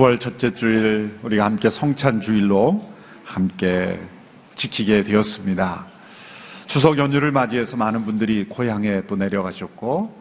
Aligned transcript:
9월 0.00 0.18
첫째 0.18 0.54
주일 0.54 1.18
우리가 1.22 1.44
함께 1.44 1.68
성찬 1.68 2.22
주일로 2.22 2.82
함께 3.22 4.00
지키게 4.54 5.04
되었습니다. 5.04 5.86
추석 6.68 6.96
연휴를 6.96 7.32
맞이해서 7.32 7.76
많은 7.76 8.06
분들이 8.06 8.46
고향에 8.48 9.02
또 9.06 9.16
내려가셨고 9.16 10.19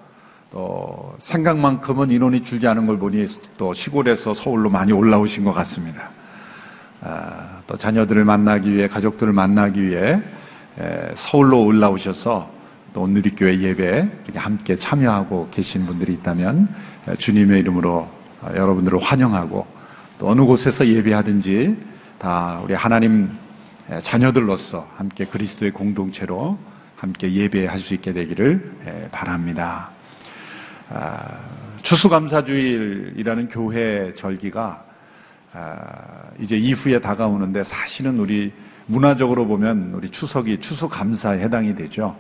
또 0.52 1.16
생각만큼은 1.22 2.10
인원이 2.12 2.44
줄지 2.44 2.68
않은 2.68 2.88
걸 2.88 2.98
보니 2.98 3.28
또 3.58 3.74
시골에서 3.74 4.34
서울로 4.34 4.70
많이 4.70 4.92
올라오신 4.92 5.44
것 5.44 5.54
같습니다. 5.54 6.10
아, 7.02 7.62
또 7.68 7.78
자녀들을 7.78 8.26
만나기 8.26 8.74
위해 8.74 8.88
가족들을 8.88 9.32
만나기 9.32 9.82
위해 9.82 10.20
에, 10.80 11.12
서울로 11.16 11.64
올라오셔서 11.64 12.52
또 12.94 13.02
오늘리교회 13.02 13.60
예배 13.60 14.10
이렇게 14.26 14.40
함께 14.40 14.76
참여하고 14.76 15.50
계신 15.52 15.86
분들이 15.86 16.14
있다면 16.14 16.68
에, 17.08 17.16
주님의 17.16 17.60
이름으로 17.60 18.10
어, 18.42 18.48
여러분들을 18.54 19.00
환영하고 19.00 19.68
또 20.18 20.30
어느 20.30 20.42
곳에서 20.42 20.88
예배하든지 20.88 21.78
다 22.18 22.60
우리 22.64 22.74
하나님 22.74 23.30
에, 23.90 24.00
자녀들로서 24.02 24.88
함께 24.98 25.26
그리스도의 25.26 25.72
공동체로 25.72 26.58
함께 26.96 27.32
예배할 27.32 27.80
수 27.80 27.94
있게 27.94 28.14
되기를 28.14 28.78
에, 28.86 29.10
바랍니다. 29.12 29.92
아, 30.92 31.40
추수감사주일이라는 31.84 33.50
교회 33.50 34.14
절기가 34.16 34.84
아, 35.54 35.78
이제 36.40 36.58
이후에 36.58 37.00
다가오는데 37.00 37.64
사실은 37.64 38.20
우리 38.20 38.52
문화적으로 38.88 39.48
보면 39.48 39.92
우리 39.94 40.10
추석이 40.10 40.60
추수감사에 40.62 41.40
해당이 41.42 41.76
되죠. 41.76 42.18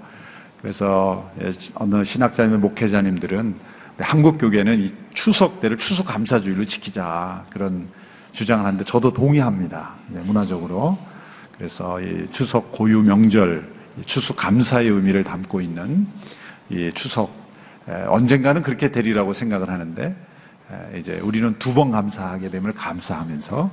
그래서 0.62 1.32
예, 1.42 1.54
어느 1.76 2.04
신학자님, 2.04 2.62
목회자님들은 2.62 3.56
한국 3.98 4.38
교계는 4.38 4.82
이 4.82 4.94
추석 5.14 5.62
때를 5.62 5.78
추수감사주일로 5.78 6.66
지키자 6.66 7.46
그런 7.50 7.88
주장을 8.34 8.64
하는데 8.64 8.84
저도 8.86 9.14
동의합니다. 9.14 9.96
네, 10.10 10.22
문화적으로. 10.22 10.98
그래서 11.58 12.00
이 12.02 12.28
추석 12.32 12.72
고유 12.72 13.02
명절, 13.02 13.68
이 14.00 14.02
추수감사의 14.04 14.90
의미를 14.90 15.24
담고 15.24 15.60
있는 15.60 16.08
이 16.70 16.92
추석 16.94 17.30
에, 17.30 17.39
언젠가는 18.08 18.62
그렇게 18.62 18.92
되리라고 18.92 19.34
생각을 19.34 19.70
하는데 19.70 20.16
에, 20.94 21.00
이제 21.00 21.20
우리는 21.24 21.58
두 21.60 21.74
번 21.74 21.92
감사하게 21.92 22.50
됨을 22.50 22.74
감사하면서 22.74 23.72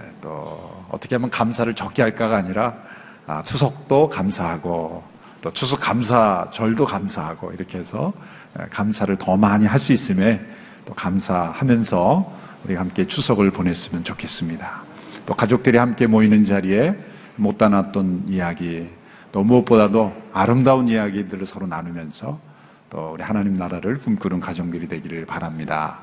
에, 0.00 0.12
또 0.20 0.84
어떻게 0.90 1.14
하면 1.16 1.30
감사를 1.30 1.72
적게 1.74 2.02
할까가 2.02 2.36
아니라 2.36 2.74
아, 3.26 3.42
추석도 3.42 4.08
감사하고 4.08 5.02
또 5.40 5.52
추석 5.52 5.80
감사절도 5.80 6.84
감사하고 6.84 7.52
이렇게 7.52 7.78
해서 7.78 8.12
에, 8.58 8.64
감사를 8.70 9.14
더 9.16 9.36
많이 9.36 9.66
할 9.66 9.80
수 9.80 9.92
있음에 9.92 10.40
또 10.84 10.94
감사하면서 10.94 12.32
우리가 12.64 12.80
함께 12.80 13.06
추석을 13.06 13.50
보냈으면 13.50 14.04
좋겠습니다. 14.04 14.82
또 15.26 15.34
가족들이 15.34 15.78
함께 15.78 16.06
모이는 16.06 16.44
자리에 16.46 16.96
못 17.36 17.56
나눴던 17.58 18.24
이야기 18.28 18.88
또 19.30 19.42
무엇보다도 19.44 20.12
아름다운 20.32 20.88
이야기들을 20.88 21.46
서로 21.46 21.66
나누면서 21.66 22.40
또 22.90 23.12
우리 23.14 23.22
하나님 23.22 23.54
나라를 23.54 23.98
꿈꾸는 23.98 24.40
가정들이 24.40 24.88
되기를 24.88 25.26
바랍니다. 25.26 26.00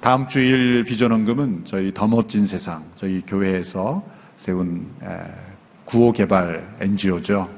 다음 0.00 0.28
주일 0.28 0.84
비전 0.84 1.10
헌금은 1.12 1.64
저희 1.64 1.92
더 1.92 2.06
멋진 2.06 2.46
세상 2.46 2.84
저희 2.96 3.22
교회에서 3.26 4.02
세운 4.36 4.86
에, 5.02 5.08
구호 5.86 6.12
개발 6.12 6.76
NGO죠. 6.80 7.48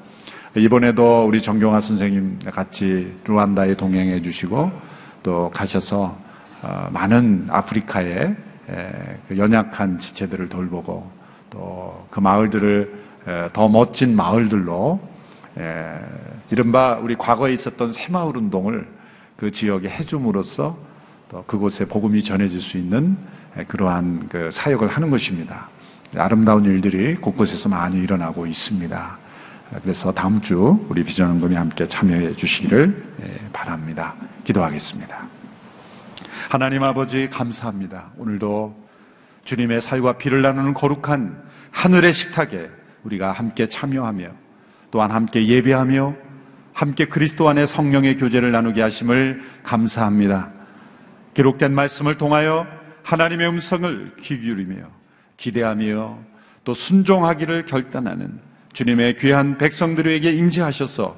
이번에도 0.56 1.26
우리 1.26 1.42
정경화 1.42 1.80
선생님 1.80 2.38
같이 2.46 3.14
루안다에 3.24 3.74
동행해 3.74 4.22
주시고 4.22 4.70
또 5.22 5.50
가셔서 5.50 6.16
어, 6.62 6.88
많은 6.92 7.48
아프리카의 7.50 8.36
에, 8.70 9.18
그 9.28 9.36
연약한 9.36 9.98
지체들을 9.98 10.48
돌보고 10.48 11.10
또 11.50 12.06
그 12.10 12.20
마을들을 12.20 13.00
에, 13.28 13.48
더 13.52 13.68
멋진 13.68 14.16
마을들로 14.16 15.00
에, 15.58 16.00
이른바 16.50 16.98
우리 17.00 17.16
과거에 17.16 17.52
있었던 17.52 17.92
새마을 17.92 18.36
운동을 18.36 18.86
그 19.36 19.50
지역에 19.50 19.88
해줌으로써 19.88 20.78
또 21.30 21.44
그곳에 21.44 21.86
복음이 21.86 22.22
전해질 22.24 22.60
수 22.60 22.76
있는 22.76 23.16
에, 23.56 23.64
그러한 23.64 24.28
그 24.28 24.50
사역을 24.52 24.88
하는 24.88 25.10
것입니다. 25.10 25.68
아름다운 26.16 26.64
일들이 26.64 27.14
곳곳에서 27.16 27.68
많이 27.68 27.98
일어나고 27.98 28.46
있습니다. 28.46 29.18
그래서 29.82 30.12
다음 30.12 30.40
주 30.40 30.84
우리 30.88 31.04
비전원금이 31.04 31.54
함께 31.54 31.86
참여해 31.86 32.34
주시기를 32.34 33.14
에, 33.22 33.52
바랍니다. 33.52 34.14
기도하겠습니다. 34.44 35.26
하나님 36.48 36.82
아버지 36.82 37.28
감사합니다. 37.30 38.10
오늘도 38.18 38.76
주님의 39.44 39.82
살과 39.82 40.18
피를 40.18 40.42
나누는 40.42 40.74
거룩한 40.74 41.42
하늘의 41.70 42.12
식탁에 42.12 42.68
우리가 43.04 43.32
함께 43.32 43.68
참여하며 43.68 44.49
또한 44.90 45.10
함께 45.10 45.46
예배하며 45.46 46.14
함께 46.72 47.06
그리스도 47.06 47.48
안에 47.48 47.66
성령의 47.66 48.16
교제를 48.16 48.52
나누게 48.52 48.80
하심을 48.80 49.42
감사합니다. 49.62 50.50
기록된 51.34 51.74
말씀을 51.74 52.16
통하여 52.16 52.66
하나님의 53.02 53.48
음성을 53.48 54.12
귀 54.22 54.38
기울이며 54.38 54.76
기대하며 55.36 56.18
또 56.64 56.74
순종하기를 56.74 57.66
결단하는 57.66 58.40
주님의 58.72 59.16
귀한 59.16 59.58
백성들에게 59.58 60.30
임재하셔서 60.30 61.16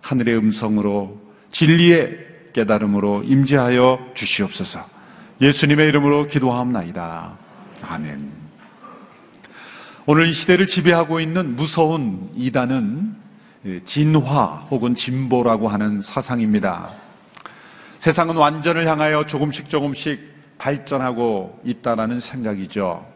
하늘의 0.00 0.36
음성으로 0.36 1.20
진리의 1.50 2.34
깨달음으로 2.52 3.22
임재하여 3.24 4.12
주시옵소서. 4.14 4.86
예수님의 5.40 5.88
이름으로 5.88 6.26
기도하옵나이다. 6.28 7.36
아멘. 7.82 8.43
오늘 10.06 10.26
이 10.26 10.34
시대를 10.34 10.66
지배하고 10.66 11.18
있는 11.18 11.56
무서운 11.56 12.28
이단은 12.36 13.16
진화 13.86 14.66
혹은 14.70 14.94
진보라고 14.94 15.68
하는 15.68 16.02
사상입니다. 16.02 16.90
세상은 18.00 18.36
완전을 18.36 18.86
향하여 18.86 19.24
조금씩 19.24 19.70
조금씩 19.70 20.20
발전하고 20.58 21.58
있다라는 21.64 22.20
생각이죠. 22.20 23.06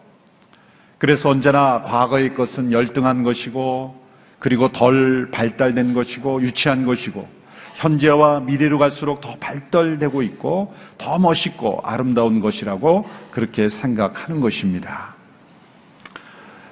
그래서 0.97 1.28
언제나 1.28 1.82
과거의 1.82 2.34
것은 2.34 2.72
열등한 2.72 3.22
것이고 3.22 4.03
그리고 4.38 4.72
덜 4.72 5.31
발달된 5.31 5.93
것이고 5.93 6.41
유치한 6.41 6.87
것이고 6.87 7.28
현재와 7.75 8.41
미래로 8.41 8.78
갈수록 8.78 9.20
더 9.20 9.37
발달되고 9.38 10.22
있고 10.22 10.75
더 10.97 11.19
멋있고 11.19 11.82
아름다운 11.84 12.41
것이라고 12.41 13.05
그렇게 13.31 13.69
생각하는 13.69 14.41
것입니다. 14.41 15.18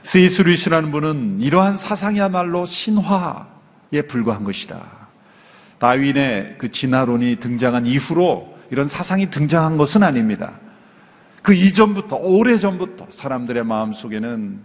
C.S. 0.03 0.43
루이스라는 0.43 0.93
분은 0.93 1.41
이러한 1.41 1.77
사상이야말로 1.77 2.67
신화에 2.67 4.03
불과한 4.09 4.45
것이다. 4.45 4.81
다윈의 5.79 6.57
그 6.59 6.71
진화론이 6.71 7.37
등장한 7.41 7.87
이후로 7.87 8.57
이런 8.71 8.89
사상이 8.89 9.31
등장한 9.31 9.77
것은 9.77 10.03
아닙니다. 10.03 10.53
그 11.43 11.55
이전부터, 11.55 12.17
오래 12.17 12.59
전부터 12.59 13.07
사람들의 13.11 13.65
마음 13.65 13.93
속에는 13.93 14.61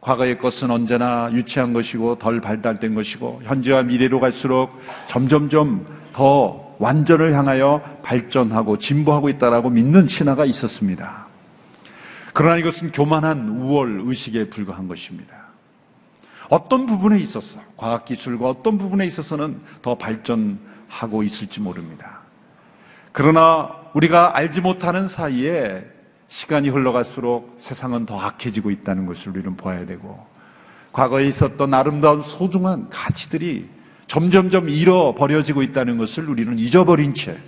과거의 0.00 0.38
것은 0.38 0.70
언제나 0.70 1.30
유치한 1.32 1.72
것이고 1.72 2.18
덜 2.18 2.40
발달된 2.40 2.94
것이고 2.94 3.40
현재와 3.44 3.84
미래로 3.84 4.20
갈수록 4.20 4.70
점점점 5.08 5.86
더 6.12 6.76
완전을 6.78 7.32
향하여 7.32 7.80
발전하고 8.02 8.78
진보하고 8.78 9.30
있다라고 9.30 9.70
믿는 9.70 10.06
신화가 10.06 10.44
있었습니다. 10.44 11.23
그러나 12.34 12.58
이것은 12.58 12.90
교만한 12.90 13.48
우월 13.48 14.02
의식에 14.06 14.50
불과한 14.50 14.88
것입니다. 14.88 15.44
어떤 16.50 16.84
부분에 16.84 17.18
있어서 17.20 17.60
과학기술과 17.76 18.48
어떤 18.48 18.76
부분에 18.76 19.06
있어서는 19.06 19.60
더 19.82 19.96
발전하고 19.96 21.22
있을지 21.22 21.60
모릅니다. 21.60 22.20
그러나 23.12 23.70
우리가 23.94 24.36
알지 24.36 24.60
못하는 24.60 25.08
사이에 25.08 25.84
시간이 26.28 26.68
흘러갈수록 26.68 27.58
세상은 27.60 28.04
더 28.04 28.18
악해지고 28.18 28.72
있다는 28.72 29.06
것을 29.06 29.28
우리는 29.28 29.56
봐야 29.56 29.86
되고 29.86 30.26
과거에 30.92 31.26
있었던 31.28 31.72
아름다운 31.72 32.22
소중한 32.22 32.90
가치들이 32.90 33.68
점점점 34.08 34.68
잃어버려지고 34.68 35.62
있다는 35.62 35.98
것을 35.98 36.28
우리는 36.28 36.58
잊어버린 36.58 37.14
채 37.14 37.38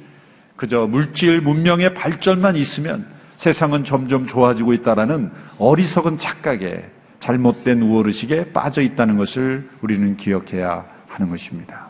그저 0.55 0.87
물질 0.87 1.41
문명의 1.41 1.95
발전만 1.95 2.55
있으면 2.55 3.16
세상은 3.39 3.85
점점 3.85 4.27
좋아지고 4.27 4.73
있다라는 4.73 5.31
어리석은 5.59 6.19
착각에 6.19 6.91
잘못된 7.19 7.83
우월의식에 7.83 8.53
빠져 8.53 8.83
있다는 8.83 9.17
것을 9.17 9.69
우리는 9.83 10.17
기억해야 10.17 10.87
하는 11.09 11.31
것입니다. 11.31 11.89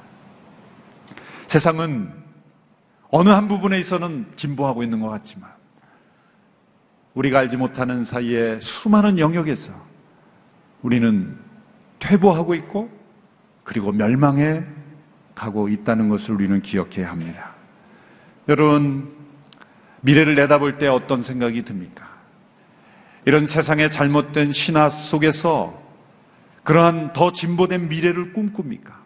세상은 1.48 2.12
어느 3.10 3.28
한 3.28 3.48
부분에 3.48 3.78
있어서는 3.80 4.26
진보하고 4.36 4.82
있는 4.82 5.00
것 5.00 5.08
같지만 5.08 5.50
우리가 7.14 7.38
알지 7.40 7.56
못하는 7.56 8.04
사이에 8.04 8.58
수많은 8.60 9.18
영역에서 9.18 9.72
우리는 10.82 11.38
퇴보하고 11.98 12.54
있고 12.54 12.90
그리고 13.64 13.90
멸망해 13.92 14.62
가고 15.34 15.68
있다는 15.68 16.08
것을 16.08 16.34
우리는 16.34 16.60
기억해야 16.62 17.10
합니다. 17.10 17.54
여러분, 18.48 19.15
미래를 20.06 20.36
내다볼 20.36 20.78
때 20.78 20.86
어떤 20.86 21.22
생각이 21.22 21.64
듭니까? 21.64 22.08
이런 23.24 23.46
세상의 23.46 23.90
잘못된 23.90 24.52
신화 24.52 24.88
속에서 24.88 25.82
그러한 26.62 27.12
더 27.12 27.32
진보된 27.32 27.88
미래를 27.88 28.32
꿈꿉니까? 28.32 29.04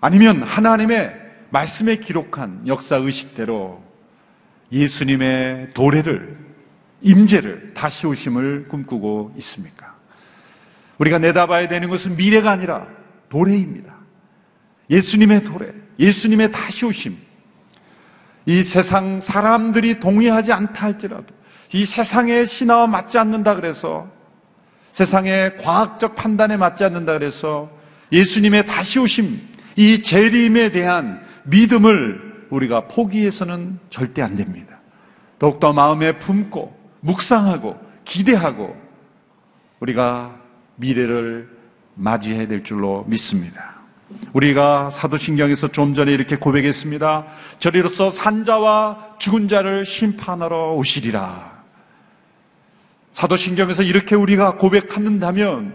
아니면 0.00 0.42
하나님의 0.42 1.14
말씀에 1.50 1.96
기록한 1.96 2.66
역사 2.66 2.96
의식대로 2.96 3.82
예수님의 4.72 5.74
도래를, 5.74 6.36
임재를, 7.00 7.74
다시 7.74 8.06
오심을 8.06 8.66
꿈꾸고 8.68 9.34
있습니까? 9.38 9.96
우리가 10.98 11.18
내다봐야 11.18 11.68
되는 11.68 11.90
것은 11.90 12.16
미래가 12.16 12.50
아니라 12.50 12.88
도래입니다. 13.28 13.94
예수님의 14.90 15.44
도래, 15.44 15.72
예수님의 16.00 16.50
다시 16.50 16.84
오심. 16.84 17.27
이 18.48 18.62
세상 18.62 19.20
사람들이 19.20 20.00
동의하지 20.00 20.52
않다 20.52 20.86
할지라도 20.86 21.26
이 21.74 21.84
세상의 21.84 22.46
신화와 22.46 22.86
맞지 22.86 23.18
않는다 23.18 23.56
그래서 23.56 24.08
세상의 24.94 25.58
과학적 25.58 26.16
판단에 26.16 26.56
맞지 26.56 26.82
않는다 26.82 27.12
그래서 27.12 27.70
예수님의 28.10 28.66
다시 28.66 28.98
오심, 29.00 29.38
이 29.76 30.02
재림에 30.02 30.72
대한 30.72 31.20
믿음을 31.44 32.46
우리가 32.48 32.88
포기해서는 32.88 33.80
절대 33.90 34.22
안 34.22 34.36
됩니다. 34.36 34.78
더욱더 35.38 35.74
마음에 35.74 36.18
품고 36.18 36.74
묵상하고 37.00 37.78
기대하고 38.06 38.74
우리가 39.80 40.40
미래를 40.76 41.50
맞이해야 41.96 42.48
될 42.48 42.64
줄로 42.64 43.04
믿습니다. 43.08 43.77
우리가 44.32 44.90
사도신경에서 44.90 45.68
좀 45.68 45.94
전에 45.94 46.12
이렇게 46.12 46.36
고백했습니다. 46.36 47.26
저리로서 47.58 48.10
산자와 48.10 49.16
죽은 49.18 49.48
자를 49.48 49.84
심판하러 49.84 50.74
오시리라. 50.74 51.58
사도신경에서 53.14 53.82
이렇게 53.82 54.14
우리가 54.14 54.56
고백한다면 54.56 55.74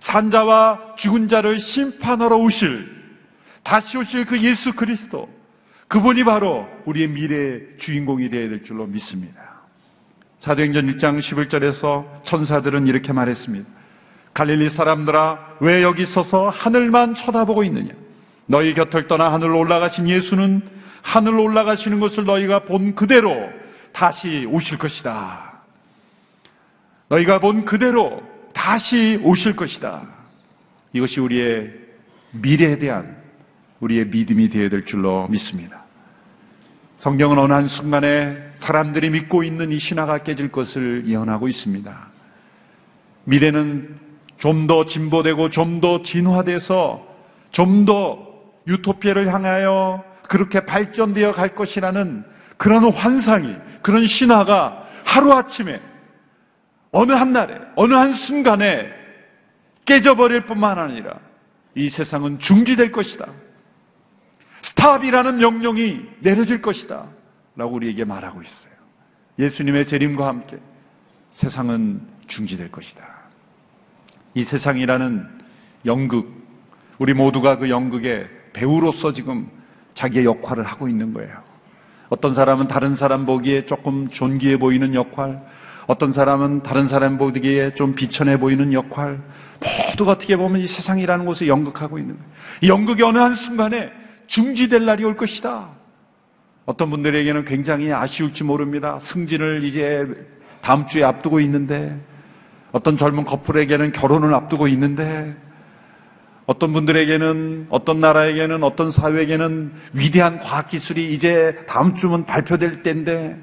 산자와 0.00 0.96
죽은 0.98 1.28
자를 1.28 1.60
심판하러 1.60 2.36
오실 2.36 2.90
다시 3.62 3.96
오실 3.96 4.26
그 4.26 4.42
예수 4.42 4.74
그리스도 4.74 5.28
그분이 5.86 6.24
바로 6.24 6.66
우리의 6.86 7.08
미래의 7.08 7.60
주인공이 7.78 8.30
되어야 8.30 8.48
될 8.48 8.64
줄로 8.64 8.86
믿습니다. 8.86 9.60
사도행전 10.40 10.88
1장 10.88 11.20
11절에서 11.20 12.24
천사들은 12.24 12.88
이렇게 12.88 13.12
말했습니다. 13.12 13.68
갈릴리 14.34 14.70
사람들아 14.70 15.56
왜 15.60 15.82
여기 15.82 16.06
서서 16.06 16.48
하늘만 16.48 17.14
쳐다보고 17.14 17.64
있느냐 17.64 17.90
너희 18.46 18.74
곁을 18.74 19.06
떠나 19.08 19.32
하늘로 19.32 19.58
올라가신 19.58 20.08
예수는 20.08 20.62
하늘로 21.02 21.42
올라가시는 21.44 22.00
것을 22.00 22.24
너희가 22.24 22.60
본 22.64 22.94
그대로 22.94 23.50
다시 23.92 24.46
오실 24.50 24.78
것이다. 24.78 25.52
너희가 27.08 27.40
본 27.40 27.64
그대로 27.64 28.22
다시 28.54 29.20
오실 29.22 29.56
것이다. 29.56 30.02
이것이 30.92 31.20
우리의 31.20 31.72
미래에 32.32 32.78
대한 32.78 33.16
우리의 33.80 34.06
믿음이 34.06 34.48
되어야 34.48 34.68
될 34.70 34.86
줄로 34.86 35.28
믿습니다. 35.28 35.82
성경은 36.98 37.38
어느 37.38 37.52
한순간에 37.52 38.52
사람들이 38.56 39.10
믿고 39.10 39.42
있는 39.42 39.72
이 39.72 39.78
신화가 39.78 40.18
깨질 40.18 40.52
것을 40.52 41.04
예언하고 41.06 41.48
있습니다. 41.48 42.08
미래는 43.24 44.11
좀 44.38 44.66
더 44.66 44.86
진보되고 44.86 45.50
좀 45.50 45.80
더 45.80 46.02
진화돼서 46.02 47.06
좀 47.50 47.84
더 47.84 48.18
유토피아를 48.66 49.32
향하여 49.32 50.04
그렇게 50.28 50.64
발전되어 50.64 51.32
갈 51.32 51.54
것이라는 51.54 52.24
그런 52.56 52.84
환상이, 52.92 53.56
그런 53.82 54.06
신화가 54.06 54.84
하루아침에 55.04 55.80
어느 56.92 57.12
한날에, 57.12 57.58
어느 57.76 57.94
한순간에 57.94 58.88
깨져버릴 59.84 60.46
뿐만 60.46 60.78
아니라 60.78 61.18
이 61.74 61.88
세상은 61.88 62.38
중지될 62.38 62.92
것이다. 62.92 63.26
stop이라는 64.62 65.38
명령이 65.38 66.00
내려질 66.20 66.62
것이다. 66.62 67.08
라고 67.56 67.74
우리에게 67.74 68.04
말하고 68.04 68.42
있어요. 68.42 68.72
예수님의 69.38 69.86
재림과 69.86 70.26
함께 70.26 70.58
세상은 71.32 72.00
중지될 72.28 72.70
것이다. 72.70 73.21
이 74.34 74.44
세상이라는 74.44 75.26
연극, 75.86 76.30
우리 76.98 77.14
모두가 77.14 77.58
그 77.58 77.68
연극의 77.68 78.28
배우로서 78.52 79.12
지금 79.12 79.48
자기의 79.94 80.24
역할을 80.24 80.64
하고 80.64 80.88
있는 80.88 81.12
거예요. 81.12 81.32
어떤 82.08 82.34
사람은 82.34 82.68
다른 82.68 82.94
사람 82.94 83.26
보기에 83.26 83.64
조금 83.64 84.08
존귀해 84.08 84.58
보이는 84.58 84.94
역할, 84.94 85.42
어떤 85.86 86.12
사람은 86.12 86.62
다른 86.62 86.86
사람 86.86 87.18
보기에 87.18 87.74
좀 87.74 87.94
비천해 87.94 88.38
보이는 88.38 88.72
역할, 88.72 89.20
모두가 89.90 90.12
어떻게 90.12 90.36
보면 90.36 90.60
이 90.60 90.66
세상이라는 90.66 91.24
곳에 91.24 91.46
연극하고 91.46 91.98
있는 91.98 92.16
거예요. 92.16 92.30
이 92.62 92.68
연극이 92.68 93.02
어느 93.02 93.18
한순간에 93.18 93.90
중지될 94.26 94.84
날이 94.84 95.04
올 95.04 95.16
것이다. 95.16 95.68
어떤 96.64 96.90
분들에게는 96.90 97.44
굉장히 97.44 97.92
아쉬울지 97.92 98.44
모릅니다. 98.44 98.98
승진을 99.02 99.64
이제 99.64 100.04
다음 100.60 100.86
주에 100.86 101.02
앞두고 101.02 101.40
있는데, 101.40 101.98
어떤 102.72 102.96
젊은 102.96 103.24
커플에게는 103.24 103.92
결혼을 103.92 104.34
앞두고 104.34 104.68
있는데, 104.68 105.36
어떤 106.46 106.72
분들에게는, 106.72 107.66
어떤 107.70 108.00
나라에게는, 108.00 108.62
어떤 108.62 108.90
사회에게는 108.90 109.72
위대한 109.92 110.38
과학기술이 110.38 111.14
이제 111.14 111.64
다음 111.68 111.94
주면 111.94 112.24
발표될 112.26 112.82
때인데, 112.82 113.38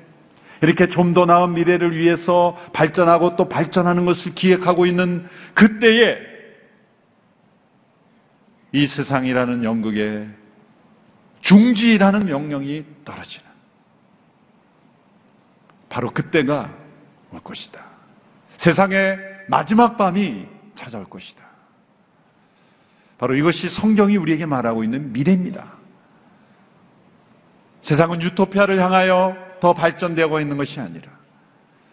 이렇게 0.62 0.90
좀 0.90 1.14
더 1.14 1.26
나은 1.26 1.54
미래를 1.54 1.96
위해서 1.96 2.58
발전하고 2.74 3.36
또 3.38 3.48
발전하는 3.48 4.06
것을 4.06 4.36
기획하고 4.36 4.86
있는 4.86 5.26
그때에 5.54 6.18
이 8.74 8.86
세상이라는 8.86 9.64
연극에 9.64 10.28
중지라는 11.42 12.26
명령이 12.26 12.86
떨어지는 13.06 13.48
바로 15.88 16.12
그때가 16.12 16.69
올 17.31 17.40
것이다. 17.40 17.99
세상의 18.59 19.18
마지막 19.47 19.97
밤이 19.97 20.47
찾아올 20.75 21.06
것이다. 21.09 21.42
바로 23.18 23.35
이것이 23.35 23.69
성경이 23.69 24.16
우리에게 24.18 24.45
말하고 24.45 24.83
있는 24.83 25.11
미래입니다. 25.11 25.73
세상은 27.81 28.21
유토피아를 28.21 28.80
향하여 28.80 29.35
더 29.59 29.73
발전되고 29.73 30.39
있는 30.39 30.57
것이 30.57 30.80
아니라 30.80 31.11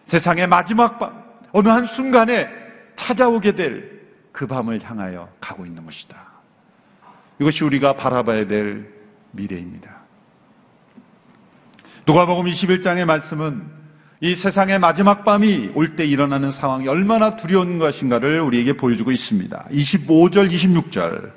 세상의 0.05 0.47
마지막 0.47 0.99
밤, 0.99 1.23
어느 1.51 1.67
한 1.67 1.85
순간에 1.87 2.47
찾아오게 2.95 3.55
될 3.55 3.97
그 4.37 4.45
밤을 4.45 4.83
향하여 4.83 5.29
가고 5.39 5.65
있는 5.65 5.83
것이다. 5.83 6.15
이것이 7.39 7.63
우리가 7.63 7.95
바라봐야 7.95 8.45
될 8.45 8.93
미래입니다. 9.31 10.03
누가복음 12.05 12.45
21장의 12.45 13.05
말씀은 13.05 13.67
이 14.19 14.33
세상의 14.33 14.79
마지막 14.79 15.23
밤이 15.23 15.71
올 15.75 15.95
때 15.95 16.03
일어나는 16.03 16.51
상황이 16.51 16.87
얼마나 16.87 17.35
두려운 17.35 17.77
것인가를 17.77 18.41
우리에게 18.41 18.73
보여주고 18.73 19.11
있습니다. 19.11 19.65
25절, 19.71 20.51
26절. 20.51 21.31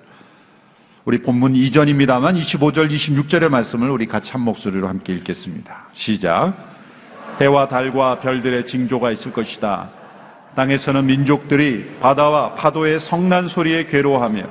우리 1.04 1.20
본문 1.20 1.56
이전입니다만 1.56 2.36
25절, 2.36 2.90
26절의 2.90 3.50
말씀을 3.50 3.90
우리 3.90 4.06
같이 4.06 4.30
한 4.32 4.40
목소리로 4.40 4.88
함께 4.88 5.12
읽겠습니다. 5.12 5.88
시작. 5.92 6.54
해와 7.42 7.68
달과 7.68 8.20
별들의 8.20 8.66
징조가 8.66 9.10
있을 9.12 9.32
것이다. 9.32 9.90
땅에서는 10.56 11.04
민족들이 11.04 11.98
바다와 12.00 12.54
파도의 12.54 13.00
성난 13.00 13.48
소리에 13.48 13.86
괴로워하며 13.86 14.42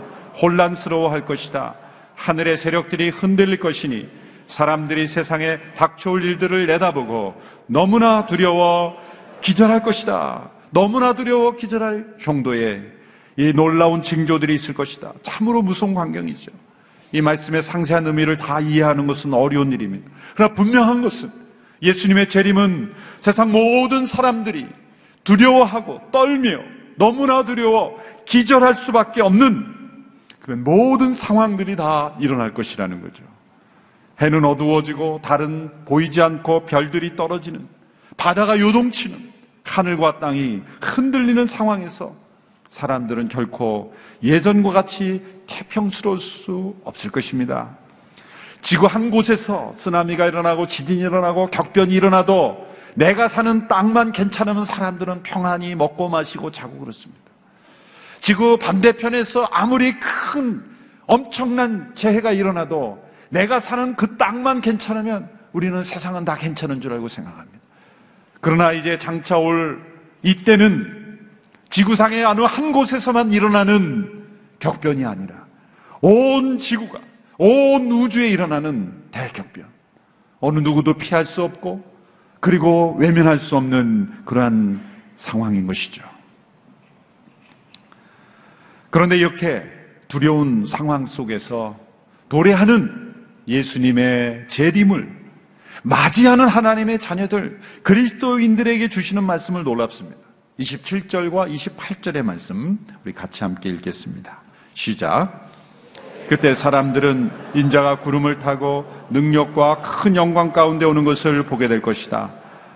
혼란스러워할 0.42 1.26
것이다. 1.26 1.74
하늘의 2.16 2.58
세력들이 2.58 3.10
흔들릴 3.10 3.58
것이니 3.60 4.08
사람들이 4.48 5.08
세상에 5.08 5.58
닥쳐올 5.76 6.24
일들을 6.24 6.68
내다보고 6.68 7.59
너무나 7.70 8.26
두려워 8.26 8.98
기절할 9.42 9.84
것이다. 9.84 10.50
너무나 10.72 11.14
두려워 11.14 11.56
기절할 11.56 12.18
정도의 12.24 12.82
이 13.38 13.54
놀라운 13.54 14.02
징조들이 14.02 14.54
있을 14.56 14.74
것이다. 14.74 15.14
참으로 15.24 15.62
무서운 15.62 15.94
광경이죠. 15.94 16.52
이 17.12 17.22
말씀의 17.22 17.62
상세한 17.62 18.06
의미를 18.06 18.38
다 18.38 18.60
이해하는 18.60 19.08
것은 19.08 19.34
어려운 19.34 19.72
일입니다. 19.72 20.10
그러나 20.36 20.54
분명한 20.56 21.02
것은 21.02 21.32
예수님의 21.82 22.30
재림은 22.30 22.94
세상 23.22 23.52
모든 23.52 24.06
사람들이 24.06 24.68
두려워하고 25.24 26.02
떨며 26.12 26.60
너무나 26.98 27.46
두려워 27.46 27.98
기절할 28.26 28.76
수밖에 28.86 29.22
없는 29.22 29.66
그런 30.42 30.64
모든 30.64 31.14
상황들이 31.14 31.76
다 31.76 32.16
일어날 32.20 32.54
것이라는 32.54 33.02
거죠. 33.02 33.24
해는 34.22 34.44
어두워지고 34.46 35.22
달은 35.24 35.86
보이지 35.86 36.22
않고 36.22 36.66
별들이 36.66 37.16
떨어지는 37.16 37.68
바다가 38.18 38.60
요동치는 38.60 39.18
하늘과 39.64 40.20
땅이 40.20 40.62
흔들리는 40.82 41.48
상황에서 41.48 42.14
사람들은 42.70 43.30
결코 43.30 43.94
예전과 44.24 44.72
같이 44.72 45.24
태평스러울 45.48 46.20
수 46.20 46.76
없을 46.84 47.12
것입니다. 47.12 47.78
지구 48.62 48.88
한 48.88 49.10
곳에서 49.10 49.74
쓰나미가 49.78 50.26
일어나고 50.26 50.68
지진이 50.68 51.00
일어나고 51.00 51.48
격변이 51.48 51.94
일어나도 51.94 52.68
내가 52.96 53.30
사는 53.30 53.68
땅만 53.68 54.12
괜찮으면 54.12 54.66
사람들은 54.66 55.24
평안히 55.24 55.76
먹고 55.76 56.10
마시고 56.10 56.52
자고 56.52 56.78
그렇습니다. 56.80 57.22
지구 58.20 58.58
반대편에서 58.58 59.48
아무리 59.52 59.94
큰 59.98 60.62
엄청난 61.08 61.94
재해가 61.96 62.34
일어나도 62.34 63.09
내가 63.30 63.60
사는 63.60 63.96
그 63.96 64.18
땅만 64.18 64.62
괜찮으면 64.62 65.30
우리는 65.54 65.84
세상은 65.84 66.26
다 66.26 66.36
괜찮은 66.36 66.82
줄 66.82 66.94
알고 66.94 67.08
생각합니다. 67.08 67.60
그러나 68.42 68.72
이제 68.72 68.98
장차 69.00 69.38
올 69.38 69.82
이때는 70.24 71.20
지구상의 71.70 72.26
어느 72.26 72.42
한 72.42 72.72
곳에서만 72.72 73.32
일어나는 73.32 74.28
격변이 74.60 75.06
아니라 75.06 75.46
온 76.02 76.58
지구가 76.58 77.00
온 77.38 77.92
우주에 77.92 78.28
일어나는 78.30 79.12
대격변. 79.12 79.66
어느 80.42 80.60
누구도 80.60 80.94
피할 80.96 81.26
수 81.26 81.44
없고 81.44 81.84
그리고 82.40 82.96
외면할 82.98 83.40
수 83.40 83.56
없는 83.58 84.26
그러한 84.26 84.82
상황인 85.18 85.68
것이죠. 85.68 86.02
그런데 88.90 89.18
이렇게 89.18 89.64
두려운 90.08 90.66
상황 90.66 91.06
속에서 91.06 91.78
도래하는 92.30 93.09
예수님의 93.50 94.46
재림을 94.48 95.20
맞이하는 95.84 96.48
하나님의 96.48 97.00
자녀들, 97.00 97.60
그리스도인들에게 97.84 98.90
주시는 98.90 99.24
말씀을 99.24 99.64
놀랍습니다. 99.64 100.20
27절과 100.60 101.54
28절의 101.56 102.22
말씀, 102.22 102.80
우리 103.04 103.14
같이 103.14 103.44
함께 103.44 103.70
읽겠습니다. 103.70 104.42
시작. 104.74 105.50
그때 106.28 106.54
사람들은 106.54 107.32
인자가 107.56 108.02
구름을 108.02 108.40
타고 108.40 108.86
능력과 109.10 109.82
큰 109.82 110.16
영광 110.16 110.52
가운데 110.52 110.86
오는 110.86 111.04
것을 111.04 111.44
보게 111.44 111.68
될 111.68 111.82
것이다. 111.82 112.30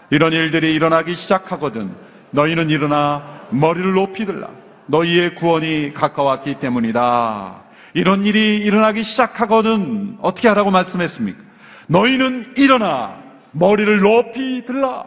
이런 0.10 0.34
일들이 0.34 0.74
일어나기 0.74 1.15
시작하거든 1.15 1.94
너희는 2.32 2.70
일어나 2.70 3.42
머리를 3.51 3.94
높이 3.94 4.25
들라. 4.25 4.50
너희의 4.88 5.36
구원이 5.36 5.94
가까웠기 5.94 6.56
때문이다. 6.56 7.62
이런 7.94 8.26
일이 8.26 8.58
일어나기 8.58 9.04
시작하거든 9.04 10.18
어떻게 10.22 10.48
하라고 10.48 10.72
말씀했습니까? 10.72 11.40
너희는 11.88 12.54
일어나 12.58 13.22
머리를 13.52 14.00
높이 14.00 14.66
들라. 14.66 15.06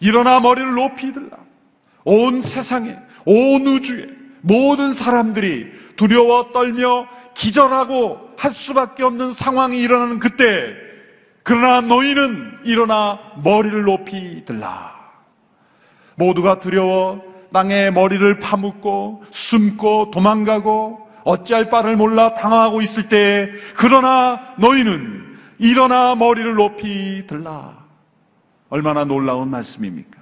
일어나 0.00 0.40
머리를 0.40 0.74
높이 0.74 1.12
들라. 1.12 1.36
온 2.04 2.42
세상에, 2.42 2.96
온 3.24 3.66
우주에 3.66 4.06
모든 4.42 4.94
사람들이 4.94 5.66
두려워 5.96 6.52
떨며 6.52 7.06
기절하고 7.34 8.30
할 8.36 8.52
수밖에 8.54 9.02
없는 9.02 9.32
상황이 9.32 9.78
일어나는 9.80 10.18
그때, 10.18 10.74
그러나 11.42 11.80
너희는 11.80 12.60
일어나 12.64 13.18
머리를 13.42 13.82
높이 13.82 14.44
들라. 14.44 14.94
모두가 16.16 16.60
두려워 16.60 17.22
땅에 17.52 17.90
머리를 17.90 18.40
파묻고 18.40 19.24
숨고 19.30 20.10
도망가고 20.10 21.05
어찌할 21.26 21.70
바를 21.70 21.96
몰라 21.96 22.34
당황하고 22.34 22.82
있을 22.82 23.08
때, 23.08 23.50
그러나 23.76 24.54
너희는 24.58 25.38
일어나 25.58 26.14
머리를 26.14 26.54
높이 26.54 27.26
들라. 27.26 27.84
얼마나 28.68 29.04
놀라운 29.04 29.50
말씀입니까? 29.50 30.20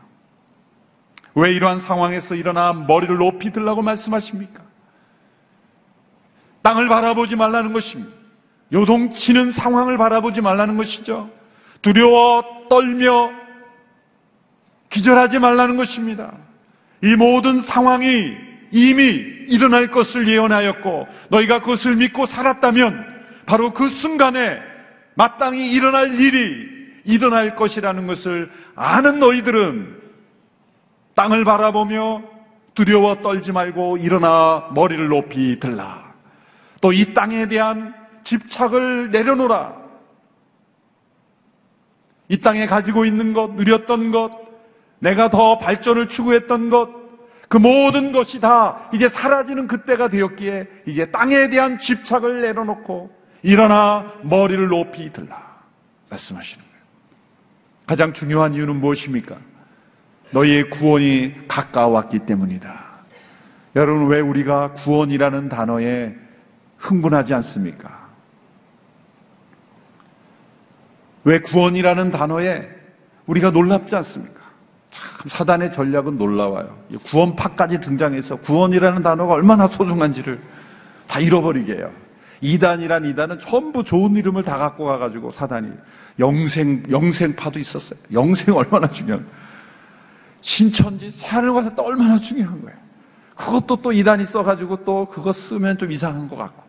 왜 1.35 1.53
이러한 1.53 1.81
상황에서 1.81 2.35
일어나 2.35 2.73
머리를 2.73 3.15
높이 3.19 3.53
들라고 3.53 3.83
말씀하십니까? 3.83 4.63
땅을 6.63 6.89
바라보지 6.89 7.37
말라는 7.37 7.75
것입니다. 7.75 8.11
요동치는 8.73 9.53
상황을 9.53 9.99
바라보지 9.99 10.41
말라는 10.41 10.79
것이죠. 10.79 11.29
두려워 11.83 12.67
떨며 12.71 13.31
기절하지 14.89 15.39
말라는 15.39 15.77
것입니다. 15.77 16.33
이 17.03 17.15
모든 17.15 17.61
상황이 17.61 18.35
이미 18.71 19.34
일어날 19.49 19.91
것을 19.91 20.29
예언하였고 20.29 21.09
너희가 21.31 21.61
그것을 21.61 21.97
믿고 21.97 22.27
살았다면 22.27 23.15
바로 23.47 23.73
그 23.73 23.89
순간에 23.91 24.61
마땅히 25.15 25.71
일어날 25.71 26.15
일이 26.21 26.75
일어날 27.05 27.55
것이라는 27.55 28.07
것을 28.07 28.51
아는 28.75 29.19
너희들은 29.19 30.01
땅을 31.15 31.45
바라보며 31.45 32.23
두려워 32.75 33.23
떨지 33.23 33.53
말고 33.53 33.99
일어나 33.99 34.69
머리를 34.75 35.09
높이 35.09 35.61
들라. 35.61 36.13
또 36.81 36.93
이 36.93 37.15
땅에 37.15 37.49
대한 37.49 37.95
집착을 38.25 39.11
내려놓으라. 39.11 39.85
이 42.29 42.41
땅에 42.41 42.67
가지고 42.67 43.05
있는 43.05 43.33
것, 43.33 43.55
누렸던 43.55 44.11
것, 44.11 44.33
내가 44.99 45.31
더 45.31 45.59
발전을 45.59 46.09
추구했던 46.09 46.71
것, 46.71 47.04
그 47.55 47.59
모든 47.59 48.11
것이 48.11 48.41
다 48.41 48.91
이제 48.93 49.09
사라지는 49.09 49.69
그때가 49.69 50.09
되었기에 50.09 50.67
이제 50.89 51.13
땅에 51.13 51.49
대한 51.51 51.79
집착을 51.79 52.41
내려놓고 52.41 53.13
일어나 53.43 54.13
머리를 54.25 54.67
높이 54.67 55.13
들라. 55.13 55.63
말씀하시는 56.11 56.65
거예요. 56.65 56.85
가장 57.87 58.13
중요한 58.13 58.55
이유는 58.55 58.81
무엇입니까? 58.81 59.37
너희의 60.33 60.69
구원이 60.71 61.47
가까웠기 61.47 62.27
때문이다. 62.27 62.75
여러분, 63.77 64.09
왜 64.09 64.19
우리가 64.19 64.73
구원이라는 64.73 65.49
단어에 65.49 66.13
흥분하지 66.79 67.35
않습니까? 67.35 68.09
왜 71.23 71.39
구원이라는 71.39 72.11
단어에 72.11 72.69
우리가 73.27 73.53
놀랍지 73.53 73.95
않습니까? 73.95 74.44
참 74.95 75.31
사단의 75.31 75.73
전략은 75.73 76.19
놀라워요. 76.19 76.79
구원파까지 77.07 77.81
등장해서 77.81 78.37
구원이라는 78.37 79.03
단어가 79.03 79.35
얼마나 79.35 79.67
소중한지를 79.67 80.41
다 81.09 81.19
잃어버리게 81.19 81.75
해요. 81.75 81.91
이단이란 82.41 83.07
이단은 83.07 83.41
전부 83.41 83.83
좋은 83.83 84.15
이름을 84.17 84.45
다 84.45 84.59
갖고 84.59 84.85
가가지고 84.85 85.33
사단이 85.33 85.69
영생 86.19 86.85
영생파도 86.91 87.59
있었어요. 87.59 87.99
영생 88.13 88.55
얼마나 88.55 88.89
중요한 88.89 89.27
신천지 90.43 91.11
새하늘 91.11 91.55
가서 91.55 91.75
또 91.75 91.83
얼마나 91.83 92.19
중요한 92.19 92.61
거예요. 92.63 92.77
그것도 93.35 93.77
또 93.77 93.93
이단이 93.93 94.27
써가지고 94.27 94.85
또 94.85 95.07
그거 95.07 95.33
쓰면 95.33 95.79
좀 95.79 95.91
이상한 95.91 96.29
것 96.29 96.37
같고 96.37 96.63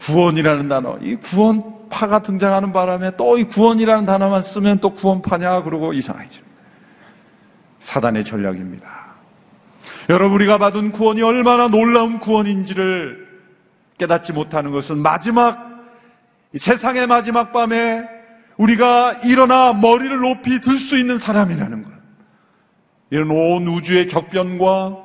구원이라는 0.00 0.68
단어 0.68 0.98
이 1.00 1.14
구원파가 1.16 2.22
등장하는 2.22 2.72
바람에 2.72 3.16
또 3.16 3.38
이 3.38 3.44
구원이라는 3.44 4.04
단어만 4.06 4.42
쓰면 4.42 4.80
또 4.80 4.94
구원파냐 4.94 5.62
그러고 5.62 5.92
이상해져. 5.92 6.45
사단의 7.86 8.24
전략입니다. 8.24 9.06
여러분 10.08 10.34
우리가 10.34 10.58
받은 10.58 10.92
구원이 10.92 11.22
얼마나 11.22 11.68
놀라운 11.68 12.18
구원인지를 12.18 13.26
깨닫지 13.98 14.32
못하는 14.32 14.72
것은 14.72 14.98
마지막 14.98 15.66
세상의 16.56 17.06
마지막 17.06 17.52
밤에 17.52 18.04
우리가 18.56 19.20
일어나 19.24 19.72
머리를 19.72 20.16
높이 20.20 20.60
들 20.60 20.78
수 20.78 20.98
있는 20.98 21.18
사람이라는 21.18 21.82
것. 21.82 21.90
이런 23.10 23.30
온 23.30 23.68
우주의 23.68 24.08
격변과 24.08 24.96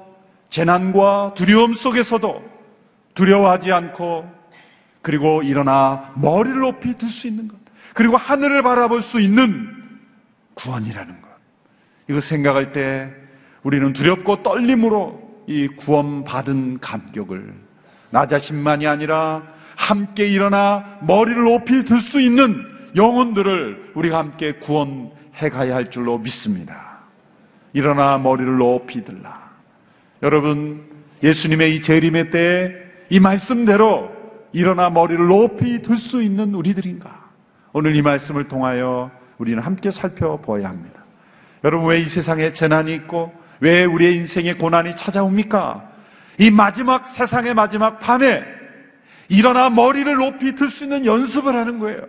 재난과 0.49 1.33
두려움 1.35 1.75
속에서도 1.75 2.43
두려워하지 3.13 3.71
않고 3.71 4.29
그리고 5.01 5.43
일어나 5.43 6.11
머리를 6.15 6.59
높이 6.59 6.97
들 6.97 7.09
수 7.09 7.27
있는 7.27 7.47
것. 7.47 7.57
그리고 7.93 8.17
하늘을 8.17 8.63
바라볼 8.63 9.01
수 9.01 9.19
있는 9.19 9.69
구원이라는 10.55 11.21
것. 11.21 11.30
이거 12.09 12.21
생각할 12.21 12.71
때 12.71 13.09
우리는 13.63 13.93
두렵고 13.93 14.43
떨림으로 14.43 15.21
이 15.47 15.67
구원받은 15.67 16.79
감격을 16.79 17.53
나 18.11 18.27
자신만이 18.27 18.87
아니라 18.87 19.43
함께 19.75 20.27
일어나 20.27 20.99
머리를 21.01 21.41
높이 21.43 21.85
들 21.85 22.01
수 22.01 22.19
있는 22.19 22.65
영혼들을 22.95 23.93
우리가 23.95 24.19
함께 24.19 24.53
구원해 24.53 25.49
가야 25.49 25.75
할 25.75 25.89
줄로 25.89 26.17
믿습니다. 26.17 26.99
일어나 27.73 28.17
머리를 28.17 28.57
높이 28.57 29.03
들라. 29.03 29.51
여러분, 30.21 30.83
예수님의 31.23 31.75
이 31.75 31.81
재림의 31.81 32.31
때에 32.31 32.71
이 33.09 33.19
말씀대로 33.19 34.11
일어나 34.51 34.89
머리를 34.89 35.25
높이 35.25 35.81
들 35.81 35.97
수 35.97 36.21
있는 36.21 36.53
우리들인가? 36.53 37.29
오늘 37.73 37.95
이 37.95 38.01
말씀을 38.01 38.49
통하여 38.49 39.09
우리는 39.37 39.61
함께 39.63 39.89
살펴보아야 39.89 40.67
합니다. 40.67 41.00
여러분, 41.63 41.89
왜 41.89 42.01
이 42.01 42.09
세상에 42.09 42.53
재난이 42.53 42.93
있고, 42.95 43.33
왜 43.59 43.85
우리의 43.85 44.15
인생에 44.17 44.53
고난이 44.53 44.95
찾아옵니까? 44.95 45.89
이 46.39 46.49
마지막 46.49 47.07
세상의 47.09 47.53
마지막 47.53 47.99
밤에 47.99 48.43
일어나 49.29 49.69
머리를 49.69 50.13
높이 50.15 50.55
들 50.55 50.71
수 50.71 50.83
있는 50.83 51.05
연습을 51.05 51.55
하는 51.55 51.79
거예요. 51.79 52.01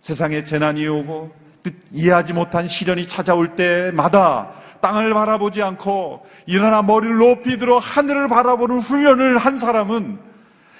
세상에 0.00 0.44
재난이 0.44 0.86
오고 0.86 1.34
뜻 1.62 1.74
이해하지 1.92 2.32
못한 2.32 2.68
시련이 2.68 3.08
찾아올 3.08 3.56
때마다 3.56 4.52
땅을 4.80 5.12
바라보지 5.12 5.62
않고 5.62 6.24
일어나 6.46 6.82
머리를 6.82 7.16
높이 7.16 7.58
들어 7.58 7.78
하늘을 7.78 8.28
바라보는 8.28 8.80
훈련을 8.80 9.38
한 9.38 9.58
사람은 9.58 10.18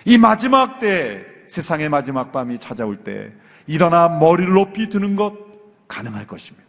이 0.05 0.17
마지막 0.17 0.79
때 0.79 1.25
세상의 1.49 1.89
마지막 1.89 2.33
밤이 2.33 2.59
찾아올 2.61 2.99
때 2.99 3.33
일어나 3.67 4.09
머리를 4.09 4.53
높이 4.53 4.89
드는 4.89 5.17
것 5.17 5.35
가능할 5.89 6.27
것입니다. 6.27 6.66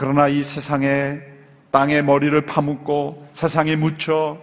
그러나 0.00 0.28
이 0.28 0.42
세상에 0.42 1.20
땅에 1.70 2.00
머리를 2.00 2.46
파묻고 2.46 3.28
세상에 3.34 3.76
묻혀 3.76 4.40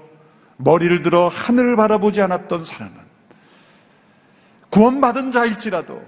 머리를 0.58 1.02
들어 1.02 1.30
하늘을 1.30 1.76
바라보지 1.76 2.22
않았던 2.22 2.64
사람은 2.64 2.94
구원받은 4.70 5.32
자일지라도 5.32 6.00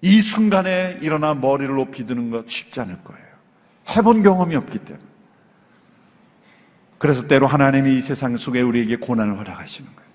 이 0.00 0.22
순간에 0.22 0.96
일어나 1.00 1.34
머리를 1.34 1.74
높이 1.74 2.06
드는 2.06 2.30
것 2.30 2.48
쉽지 2.48 2.78
않을 2.78 3.02
거예요. 3.02 3.26
해본 3.96 4.22
경험이 4.22 4.54
없기 4.54 4.78
때문에. 4.78 5.04
그래서 6.98 7.26
때로 7.26 7.48
하나님이 7.48 7.96
이 7.96 8.00
세상 8.00 8.36
속에 8.36 8.60
우리에게 8.60 8.94
고난을 8.98 9.38
허락하시는 9.38 9.90
거예요. 9.92 10.10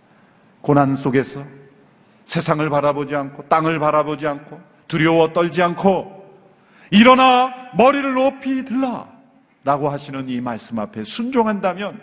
고난 0.62 0.96
속에서 0.96 1.44
세상을 2.28 2.70
바라보지 2.70 3.14
않고 3.14 3.50
땅을 3.50 3.78
바라보지 3.80 4.26
않고 4.26 4.62
두려워 4.88 5.34
떨지 5.34 5.62
않고 5.62 6.17
일어나 6.92 7.54
머리를 7.78 8.14
높이 8.14 8.66
들라 8.66 9.08
라고 9.64 9.90
하시는 9.90 10.30
이 10.30 10.40
말씀 10.42 10.80
앞에 10.80 11.04
순종한다면 11.04 12.00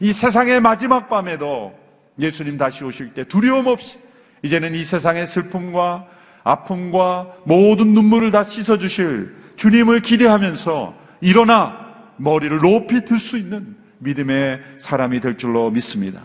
이 0.00 0.12
세상의 0.12 0.60
마지막 0.60 1.08
밤에도 1.08 1.72
예수님 2.18 2.56
다시 2.56 2.84
오실 2.84 3.14
때 3.14 3.24
두려움 3.24 3.66
없이 3.66 3.98
이제는 4.42 4.74
이 4.74 4.84
세상의 4.84 5.26
슬픔과 5.28 6.06
아픔과 6.44 7.36
모든 7.44 7.94
눈물을 7.94 8.30
다 8.30 8.44
씻어주실 8.44 9.36
주님을 9.56 10.00
기대하면서 10.00 10.94
일어나 11.20 11.82
머리를 12.16 12.58
높이 12.58 13.04
들 13.04 13.18
수 13.20 13.36
있는 13.36 13.76
믿음의 13.98 14.60
사람이 14.78 15.20
될 15.20 15.36
줄로 15.36 15.70
믿습니다. 15.70 16.20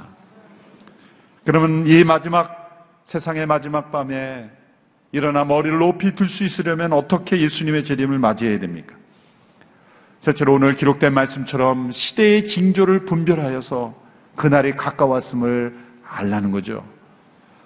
그러면 1.45 1.85
이 1.85 2.03
마지막 2.03 2.97
세상의 3.05 3.45
마지막 3.45 3.91
밤에 3.91 4.49
일어나 5.11 5.45
머리를 5.45 5.77
높이 5.77 6.15
들 6.15 6.27
수 6.27 6.43
있으려면 6.43 6.93
어떻게 6.93 7.39
예수님의 7.39 7.85
재림을 7.85 8.19
맞이해야 8.19 8.59
됩니까? 8.59 8.95
실제로 10.21 10.53
오늘 10.53 10.75
기록된 10.75 11.13
말씀처럼 11.13 11.91
시대의 11.91 12.45
징조를 12.47 13.05
분별하여서 13.05 13.95
그날이 14.35 14.73
가까웠음을 14.73 15.75
알라는 16.05 16.51
거죠. 16.51 16.83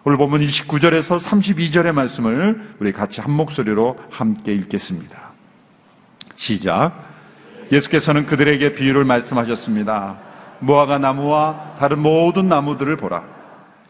오늘 0.03 0.17
보면 0.17 0.41
29절에서 0.41 1.19
32절의 1.19 1.91
말씀을 1.91 2.75
우리 2.79 2.91
같이 2.91 3.21
한 3.21 3.31
목소리로 3.31 3.97
함께 4.09 4.53
읽겠습니다. 4.53 5.31
시작. 6.35 7.11
예수께서는 7.71 8.25
그들에게 8.25 8.73
비유를 8.73 9.05
말씀하셨습니다. 9.05 10.17
무화과 10.59 10.97
나무와 10.99 11.75
다른 11.79 11.99
모든 11.99 12.47
나무들을 12.47 12.95
보라. 12.97 13.40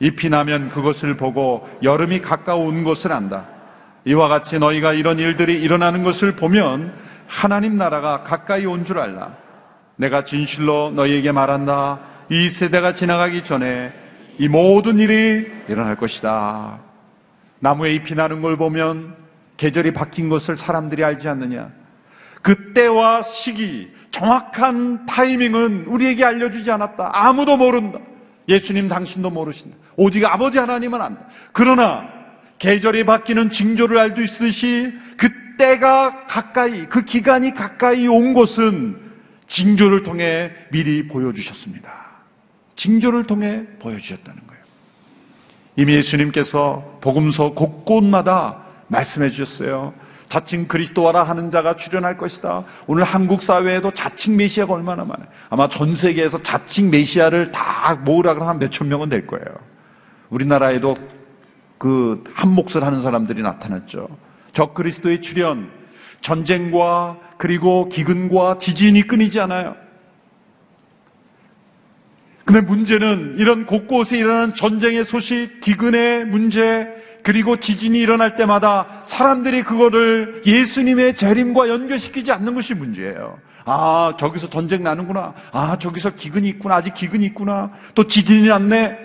잎이 0.01 0.29
나면 0.29 0.69
그것을 0.69 1.15
보고 1.15 1.69
여름이 1.83 2.21
가까운 2.21 2.83
것을 2.83 3.13
안다. 3.13 3.45
이와 4.05 4.27
같이 4.27 4.57
너희가 4.57 4.93
이런 4.93 5.19
일들이 5.19 5.61
일어나는 5.61 6.03
것을 6.03 6.35
보면 6.35 6.91
하나님 7.27 7.77
나라가 7.77 8.23
가까이 8.23 8.65
온 8.65 8.83
줄 8.83 8.97
알라. 8.99 9.35
내가 9.97 10.25
진실로 10.25 10.91
너희에게 10.95 11.31
말한다. 11.31 11.99
이 12.29 12.49
세대가 12.49 12.93
지나가기 12.93 13.43
전에 13.43 13.93
이 14.39 14.47
모든 14.47 14.97
일이 14.97 15.47
일어날 15.67 15.95
것이다. 15.97 16.79
나무에 17.59 17.93
잎이 17.93 18.15
나는 18.15 18.41
걸 18.41 18.57
보면 18.57 19.15
계절이 19.57 19.93
바뀐 19.93 20.29
것을 20.29 20.57
사람들이 20.57 21.03
알지 21.03 21.27
않느냐? 21.27 21.69
그때와 22.41 23.21
시기, 23.21 23.91
정확한 24.09 25.05
타이밍은 25.05 25.85
우리에게 25.85 26.25
알려주지 26.25 26.71
않았다. 26.71 27.11
아무도 27.13 27.55
모른다. 27.57 27.99
예수님 28.51 28.87
당신도 28.89 29.29
모르신다. 29.29 29.77
오직 29.95 30.25
아버지 30.25 30.57
하나님은 30.57 31.01
안다. 31.01 31.25
그러나 31.53 32.07
계절이 32.59 33.05
바뀌는 33.05 33.49
징조를 33.49 33.97
알수 33.97 34.21
있듯이 34.21 34.93
그때가 35.17 36.27
가까이, 36.27 36.87
그 36.87 37.05
기간이 37.05 37.53
가까이 37.53 38.07
온 38.07 38.33
것은 38.33 38.97
징조를 39.47 40.03
통해 40.03 40.51
미리 40.71 41.07
보여주셨습니다. 41.07 41.89
징조를 42.75 43.25
통해 43.25 43.63
보여주셨다는 43.79 44.47
거예요. 44.47 44.63
이미 45.77 45.95
예수님께서 45.95 46.99
복음서 47.01 47.53
곳곳마다 47.53 48.63
말씀해 48.87 49.29
주셨어요. 49.29 49.93
자칭 50.31 50.67
그리스도와라 50.67 51.23
하는 51.23 51.49
자가 51.49 51.75
출현할 51.75 52.17
것이다. 52.17 52.63
오늘 52.87 53.03
한국 53.03 53.43
사회에도 53.43 53.91
자칭 53.91 54.37
메시아가 54.37 54.73
얼마나 54.73 55.03
많아요. 55.03 55.27
아마 55.49 55.67
전 55.67 55.93
세계에서 55.93 56.41
자칭 56.41 56.89
메시아를 56.89 57.51
다 57.51 57.99
모으라 58.03 58.33
그러면 58.33 58.57
몇천 58.59 58.87
명은 58.87 59.09
될 59.09 59.27
거예요. 59.27 59.45
우리나라에도 60.29 60.95
그 61.77 62.23
한 62.33 62.51
몫을 62.51 62.83
하는 62.83 63.01
사람들이 63.01 63.41
나타났죠. 63.41 64.07
적 64.53 64.73
그리스도의 64.73 65.21
출현, 65.21 65.69
전쟁과 66.21 67.17
그리고 67.37 67.89
기근과 67.89 68.57
지진이 68.57 69.03
끊이지 69.03 69.39
않아요. 69.41 69.75
근데 72.45 72.61
문제는 72.61 73.35
이런 73.37 73.65
곳곳에 73.65 74.17
일어나는 74.17 74.55
전쟁의 74.55 75.05
소식, 75.05 75.61
기근의 75.61 76.25
문제, 76.25 76.87
그리고 77.23 77.57
지진이 77.57 77.99
일어날 77.99 78.35
때마다 78.35 79.03
사람들이 79.05 79.63
그거를 79.63 80.41
예수님의 80.45 81.15
재림과 81.15 81.69
연결시키지 81.69 82.31
않는 82.31 82.55
것이 82.55 82.73
문제예요. 82.73 83.37
아, 83.65 84.13
저기서 84.19 84.49
전쟁 84.49 84.83
나는구나. 84.83 85.33
아, 85.51 85.77
저기서 85.77 86.11
기근이 86.11 86.49
있구나. 86.49 86.75
아직 86.75 86.93
기근이 86.93 87.25
있구나. 87.27 87.71
또 87.93 88.07
지진이 88.07 88.47
났네. 88.47 88.97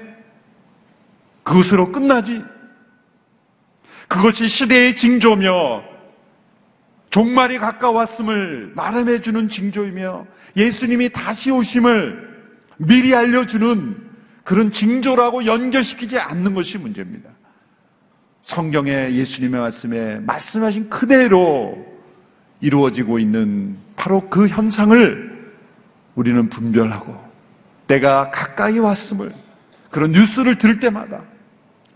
그것으로 1.42 1.92
끝나지. 1.92 2.42
그것이 4.08 4.48
시대의 4.48 4.96
징조며 4.96 5.82
종말이 7.10 7.58
가까웠음을 7.58 8.72
말해주는 8.74 9.48
징조이며 9.48 10.26
예수님이 10.56 11.10
다시 11.10 11.50
오심을 11.50 12.36
미리 12.78 13.14
알려주는 13.14 14.06
그런 14.44 14.70
징조라고 14.72 15.46
연결시키지 15.46 16.18
않는 16.18 16.54
것이 16.54 16.78
문제입니다. 16.78 17.30
성경의 18.46 19.16
예수님의 19.16 19.60
말씀에 19.60 20.20
말씀하신 20.20 20.88
그대로 20.88 21.84
이루어지고 22.60 23.18
있는 23.18 23.76
바로 23.96 24.28
그 24.30 24.46
현상을 24.46 25.52
우리는 26.14 26.48
분별하고 26.48 27.24
때가 27.88 28.30
가까이 28.30 28.78
왔음을 28.78 29.32
그런 29.90 30.12
뉴스를 30.12 30.58
들을 30.58 30.78
때마다 30.78 31.22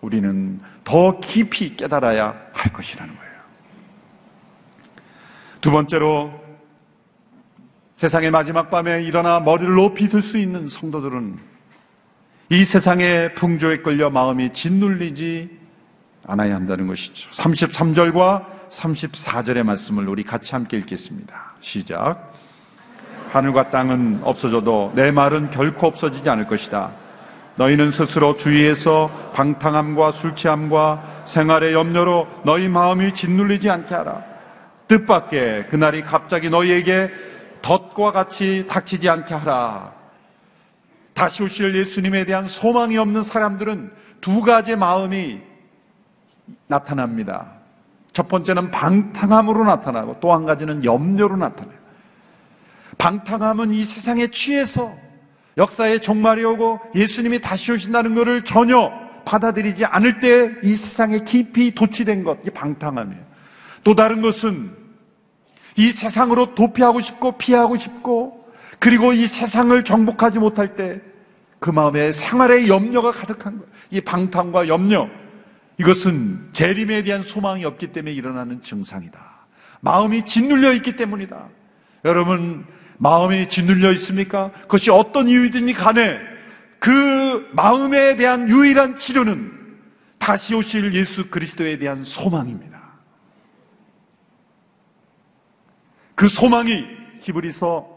우리는 0.00 0.60
더 0.82 1.20
깊이 1.20 1.76
깨달아야 1.76 2.34
할 2.52 2.72
것이라는 2.72 3.14
거예요. 3.14 3.30
두 5.60 5.70
번째로 5.70 6.32
세상의 7.96 8.30
마지막 8.32 8.70
밤에 8.70 9.02
일어나 9.04 9.38
머리를 9.40 9.72
높이 9.72 10.08
들 10.08 10.22
수 10.22 10.36
있는 10.36 10.68
성도들은 10.68 11.38
이 12.48 12.64
세상의 12.64 13.34
풍조에 13.36 13.78
끌려 13.78 14.10
마음이 14.10 14.52
짓눌리지 14.52 15.59
않아야 16.26 16.54
한다는 16.54 16.86
것이죠. 16.86 17.30
33절과 17.30 18.44
34절의 18.72 19.62
말씀을 19.64 20.08
우리 20.08 20.22
같이 20.22 20.52
함께 20.52 20.76
읽겠습니다. 20.78 21.54
시작. 21.60 22.34
하늘과 23.30 23.70
땅은 23.70 24.20
없어져도 24.22 24.92
내 24.94 25.10
말은 25.10 25.50
결코 25.50 25.86
없어지지 25.86 26.28
않을 26.28 26.46
것이다. 26.46 26.90
너희는 27.56 27.92
스스로 27.92 28.36
주위에서 28.36 29.30
방탕함과 29.34 30.12
술 30.12 30.34
취함과 30.34 31.24
생활의 31.26 31.74
염려로 31.74 32.26
너희 32.44 32.68
마음이 32.68 33.14
짓눌리지 33.14 33.68
않게 33.68 33.94
하라. 33.94 34.24
뜻밖의 34.88 35.68
그날이 35.68 36.02
갑자기 36.02 36.50
너희에게 36.50 37.10
덫과 37.62 38.12
같이 38.12 38.66
닥치지 38.68 39.08
않게 39.08 39.34
하라. 39.34 39.92
다시 41.14 41.42
오실 41.42 41.76
예수님에 41.76 42.24
대한 42.24 42.46
소망이 42.46 42.96
없는 42.96 43.24
사람들은 43.24 43.92
두 44.20 44.40
가지 44.40 44.74
마음이 44.74 45.49
나타납니다. 46.68 47.52
첫 48.12 48.28
번째는 48.28 48.70
방탕함으로 48.70 49.64
나타나고 49.64 50.20
또 50.20 50.34
한 50.34 50.44
가지는 50.44 50.84
염려로 50.84 51.36
나타나요. 51.36 51.78
방탕함은 52.98 53.72
이 53.72 53.84
세상에 53.84 54.28
취해서 54.28 54.92
역사의 55.56 56.02
종말이 56.02 56.44
오고 56.44 56.80
예수님이 56.94 57.40
다시 57.40 57.72
오신다는 57.72 58.14
것을 58.14 58.44
전혀 58.44 58.90
받아들이지 59.24 59.84
않을 59.84 60.20
때 60.20 60.50
이 60.64 60.74
세상에 60.76 61.20
깊이 61.20 61.74
도취된 61.74 62.24
것, 62.24 62.38
이 62.46 62.50
방탕함이에요. 62.50 63.22
또 63.84 63.94
다른 63.94 64.22
것은 64.22 64.74
이 65.76 65.92
세상으로 65.92 66.54
도피하고 66.54 67.00
싶고 67.00 67.38
피하고 67.38 67.76
싶고 67.76 68.44
그리고 68.78 69.12
이 69.12 69.26
세상을 69.26 69.84
정복하지 69.84 70.38
못할 70.38 70.74
때 70.74 71.00
그 71.60 71.70
마음에 71.70 72.10
생활의 72.10 72.68
염려가 72.68 73.12
가득한 73.12 73.58
거예요. 73.58 73.70
이 73.90 74.00
방탕과 74.00 74.66
염려. 74.66 75.08
이것은 75.80 76.50
재림에 76.52 77.02
대한 77.04 77.22
소망이 77.22 77.64
없기 77.64 77.92
때문에 77.92 78.12
일어나는 78.12 78.62
증상이다. 78.62 79.18
마음이 79.80 80.26
짓눌려 80.26 80.74
있기 80.74 80.96
때문이다. 80.96 81.48
여러분, 82.04 82.66
마음이 82.98 83.48
짓눌려 83.48 83.92
있습니까? 83.92 84.52
그것이 84.62 84.90
어떤 84.90 85.26
이유든지 85.28 85.72
간에 85.72 86.18
그 86.80 87.50
마음에 87.52 88.16
대한 88.16 88.50
유일한 88.50 88.96
치료는 88.96 89.58
다시 90.18 90.54
오실 90.54 90.92
예수 90.92 91.30
그리스도에 91.30 91.78
대한 91.78 92.04
소망입니다. 92.04 92.78
그 96.14 96.28
소망이 96.28 96.84
히브리서 97.20 97.88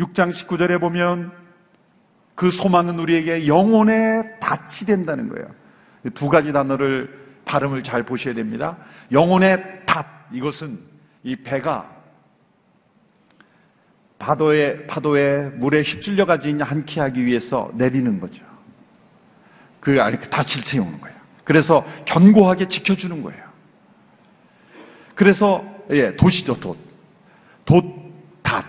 6장 0.00 0.34
19절에 0.34 0.78
보면 0.80 1.32
그 2.34 2.50
소망은 2.50 2.98
우리에게 2.98 3.46
영혼의 3.46 4.38
닻이 4.38 4.84
된다는 4.84 5.30
거예요. 5.30 5.46
두 6.14 6.28
가지 6.28 6.52
단어를 6.52 7.21
발음을 7.52 7.82
잘 7.82 8.02
보셔야 8.02 8.32
됩니다. 8.32 8.78
영혼의 9.10 9.82
닻 9.86 10.06
이것은 10.32 10.78
이 11.22 11.36
배가 11.36 11.90
파도에 14.18 14.86
파도에 14.86 15.50
물에 15.56 15.82
휩쓸려 15.82 16.24
가지 16.24 16.56
않게 16.58 16.98
하기 17.00 17.26
위해서 17.26 17.70
내리는 17.74 18.20
거죠. 18.20 18.42
그 19.80 20.00
안에 20.00 20.16
그 20.16 20.30
닻을 20.30 20.62
세우는 20.64 21.00
거예요. 21.02 21.16
그래서 21.44 21.84
견고하게 22.06 22.68
지켜주는 22.68 23.22
거예요. 23.22 23.44
그래서 25.14 25.62
예 25.90 26.16
돛이죠 26.16 26.58
돛, 26.58 26.78
돛, 27.66 27.84
닷 28.42 28.64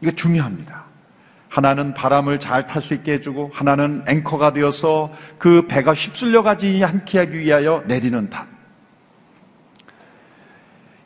이거 0.00 0.10
중요합니다. 0.10 0.86
하나는 1.48 1.94
바람을 1.94 2.40
잘 2.40 2.66
탈 2.66 2.82
수 2.82 2.94
있게 2.94 3.12
해주고 3.14 3.50
하나는 3.52 4.04
앵커가 4.06 4.52
되어서 4.52 5.12
그 5.38 5.66
배가 5.66 5.94
휩쓸려 5.94 6.42
가지 6.42 6.82
않게 6.84 7.18
하기 7.18 7.38
위하여 7.38 7.82
내리는 7.86 8.30
닷. 8.30 8.46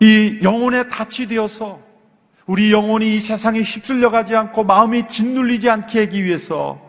이 0.00 0.40
영혼의 0.42 0.88
닻이 0.88 1.28
되어서 1.28 1.80
우리 2.46 2.72
영혼이 2.72 3.16
이 3.16 3.20
세상에 3.20 3.60
휩쓸려 3.60 4.10
가지 4.10 4.34
않고 4.34 4.64
마음이 4.64 5.06
짓눌리지 5.06 5.70
않게 5.70 6.00
하기 6.00 6.24
위해서 6.24 6.80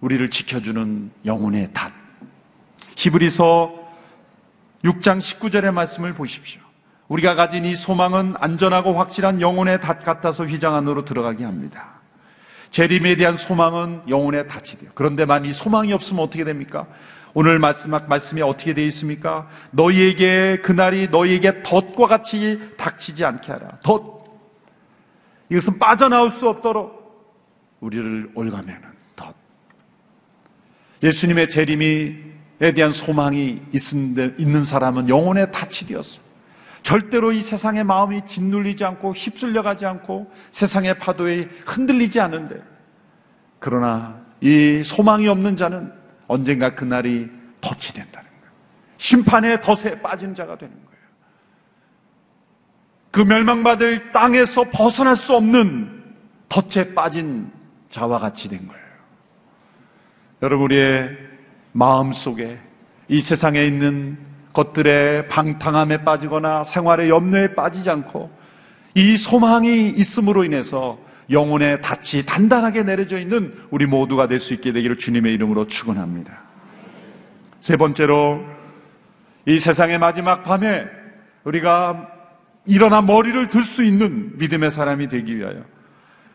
우리를 0.00 0.30
지켜주는 0.30 1.10
영혼의 1.26 1.70
닷. 1.74 1.92
히브리서 2.96 3.74
6장 4.84 5.20
19절의 5.20 5.72
말씀을 5.72 6.14
보십시오. 6.14 6.62
우리가 7.08 7.34
가진 7.34 7.64
이 7.64 7.76
소망은 7.76 8.34
안전하고 8.38 8.94
확실한 8.98 9.40
영혼의 9.40 9.80
닷 9.80 10.04
같아서 10.04 10.44
휘장 10.44 10.74
안으로 10.74 11.04
들어가게 11.04 11.44
합니다. 11.44 11.97
재림에 12.70 13.16
대한 13.16 13.36
소망은 13.36 14.02
영혼의 14.08 14.46
닻이 14.48 14.78
돼요. 14.78 14.90
그런데만 14.94 15.44
이 15.44 15.52
소망이 15.52 15.92
없으면 15.92 16.22
어떻게 16.22 16.44
됩니까? 16.44 16.86
오늘 17.34 17.58
말씀, 17.58 17.90
말씀이 17.90 18.42
어떻게 18.42 18.74
되어 18.74 18.84
있습니까? 18.86 19.48
너희에게 19.70 20.60
그날이 20.62 21.08
너희에게 21.08 21.62
덫과 21.62 22.06
같이 22.06 22.58
닥치지 22.76 23.24
않게 23.24 23.52
하라. 23.52 23.78
덫. 23.84 24.24
이것은 25.50 25.78
빠져나올 25.78 26.30
수 26.30 26.48
없도록 26.48 27.78
우리를 27.80 28.32
올가매는 28.34 28.82
덫. 29.16 29.34
예수님의 31.02 31.48
재림에 31.48 32.72
대한 32.74 32.92
소망이 32.92 33.62
있는 34.38 34.64
사람은 34.64 35.08
영혼의 35.08 35.52
닻이 35.52 35.86
되었습니다. 35.86 36.27
절대로 36.82 37.32
이 37.32 37.42
세상의 37.42 37.84
마음이 37.84 38.26
짓눌리지 38.26 38.84
않고 38.84 39.12
휩쓸려 39.12 39.62
가지 39.62 39.86
않고 39.86 40.30
세상의 40.52 40.98
파도에 40.98 41.48
흔들리지 41.66 42.20
않는데 42.20 42.62
그러나 43.58 44.20
이 44.40 44.82
소망이 44.84 45.28
없는 45.28 45.56
자는 45.56 45.92
언젠가 46.28 46.74
그날이 46.74 47.28
덫이 47.60 47.92
된다는 47.94 48.28
거예요. 48.30 48.52
심판의 48.98 49.62
덫에 49.62 50.00
빠진 50.00 50.34
자가 50.34 50.56
되는 50.56 50.74
거예요. 50.74 50.88
그 53.10 53.20
멸망받을 53.20 54.12
땅에서 54.12 54.64
벗어날 54.70 55.16
수 55.16 55.34
없는 55.34 56.04
덫에 56.48 56.94
빠진 56.94 57.50
자와 57.90 58.18
같이 58.18 58.48
된 58.48 58.68
거예요. 58.68 58.88
여러분 60.42 60.66
우리의 60.66 61.16
마음 61.72 62.12
속에 62.12 62.58
이 63.08 63.20
세상에 63.20 63.64
있는 63.64 64.18
것들의 64.52 65.28
방탕함에 65.28 66.04
빠지거나 66.04 66.64
생활의 66.64 67.10
염려에 67.10 67.54
빠지지 67.54 67.90
않고 67.90 68.30
이 68.94 69.16
소망이 69.16 69.90
있음으로 69.90 70.44
인해서 70.44 70.98
영혼의 71.30 71.82
닻이 71.82 72.24
단단하게 72.24 72.84
내려져 72.84 73.18
있는 73.18 73.54
우리 73.70 73.86
모두가 73.86 74.28
될 74.28 74.40
수 74.40 74.54
있게 74.54 74.72
되기를 74.72 74.96
주님의 74.96 75.32
이름으로 75.34 75.66
축원합니다. 75.66 76.32
세 77.60 77.76
번째로 77.76 78.42
이 79.46 79.58
세상의 79.58 79.98
마지막 79.98 80.42
밤에 80.44 80.86
우리가 81.44 82.08
일어나 82.66 83.02
머리를 83.02 83.48
들 83.48 83.64
수 83.64 83.84
있는 83.84 84.38
믿음의 84.38 84.70
사람이 84.70 85.08
되기 85.08 85.36
위하여 85.36 85.62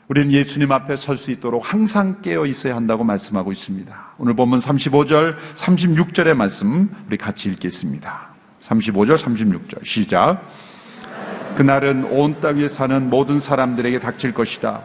우리는 0.10 0.32
예수님 0.34 0.72
앞에 0.72 0.98
설 0.98 1.18
수 1.18 1.32
있도록 1.32 1.64
항상 1.64 2.22
깨어 2.22 2.46
있어야 2.46 2.76
한다고 2.76 3.04
말씀하고 3.04 3.52
있습니다. 3.52 4.14
오늘 4.18 4.36
본문 4.36 4.60
35절, 4.60 5.36
36절의 5.56 6.34
말씀 6.34 6.90
우리 7.08 7.18
같이 7.18 7.50
읽겠습니다. 7.50 8.34
35절, 8.64 9.18
36절 9.18 9.86
시작. 9.86 10.42
그날은 11.56 12.06
온땅 12.06 12.58
위에 12.58 12.68
사는 12.68 13.10
모든 13.10 13.40
사람들에게 13.40 14.00
닥칠 14.00 14.34
것이다. 14.34 14.82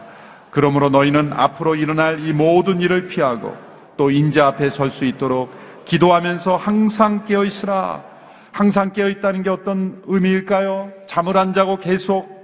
그러므로 0.51 0.89
너희는 0.89 1.33
앞으로 1.33 1.75
일어날 1.75 2.19
이 2.25 2.31
모든 2.31 2.79
일을 2.79 3.07
피하고 3.07 3.55
또 3.97 4.11
인자 4.11 4.47
앞에 4.47 4.69
설 4.69 4.89
수 4.91 5.03
있도록 5.05 5.53
기도하면서 5.85 6.55
항상 6.55 7.25
깨어 7.25 7.43
있으라. 7.43 8.03
항상 8.51 8.93
깨어 8.93 9.09
있다는 9.09 9.43
게 9.43 9.49
어떤 9.49 10.01
의미일까요? 10.05 10.91
잠을 11.07 11.37
안 11.37 11.53
자고 11.53 11.77
계속 11.77 12.38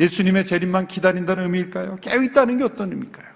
예수님의 0.00 0.46
재림만 0.46 0.86
기다린다는 0.88 1.44
의미일까요? 1.44 1.96
깨어 1.96 2.22
있다는 2.22 2.58
게 2.58 2.64
어떤 2.64 2.90
의미일까요? 2.90 3.32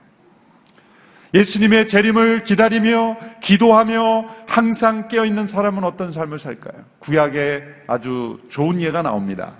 예수님의 1.34 1.88
재림을 1.88 2.44
기다리며 2.44 3.18
기도하며 3.42 4.28
항상 4.46 5.08
깨어 5.08 5.24
있는 5.26 5.46
사람은 5.46 5.84
어떤 5.84 6.12
삶을 6.12 6.38
살까요? 6.38 6.84
구약에 7.00 7.62
아주 7.86 8.40
좋은 8.50 8.80
예가 8.80 9.02
나옵니다. 9.02 9.54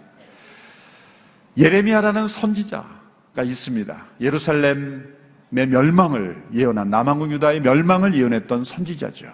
예레미야라는 1.59 2.29
선지자가 2.29 3.43
있습니다. 3.43 4.05
예루살렘의 4.21 5.03
멸망을 5.51 6.43
예언한 6.55 6.91
남한국 6.91 7.33
유다의 7.33 7.61
멸망을 7.61 8.15
예언했던 8.15 8.65
선지자죠. 8.65 9.27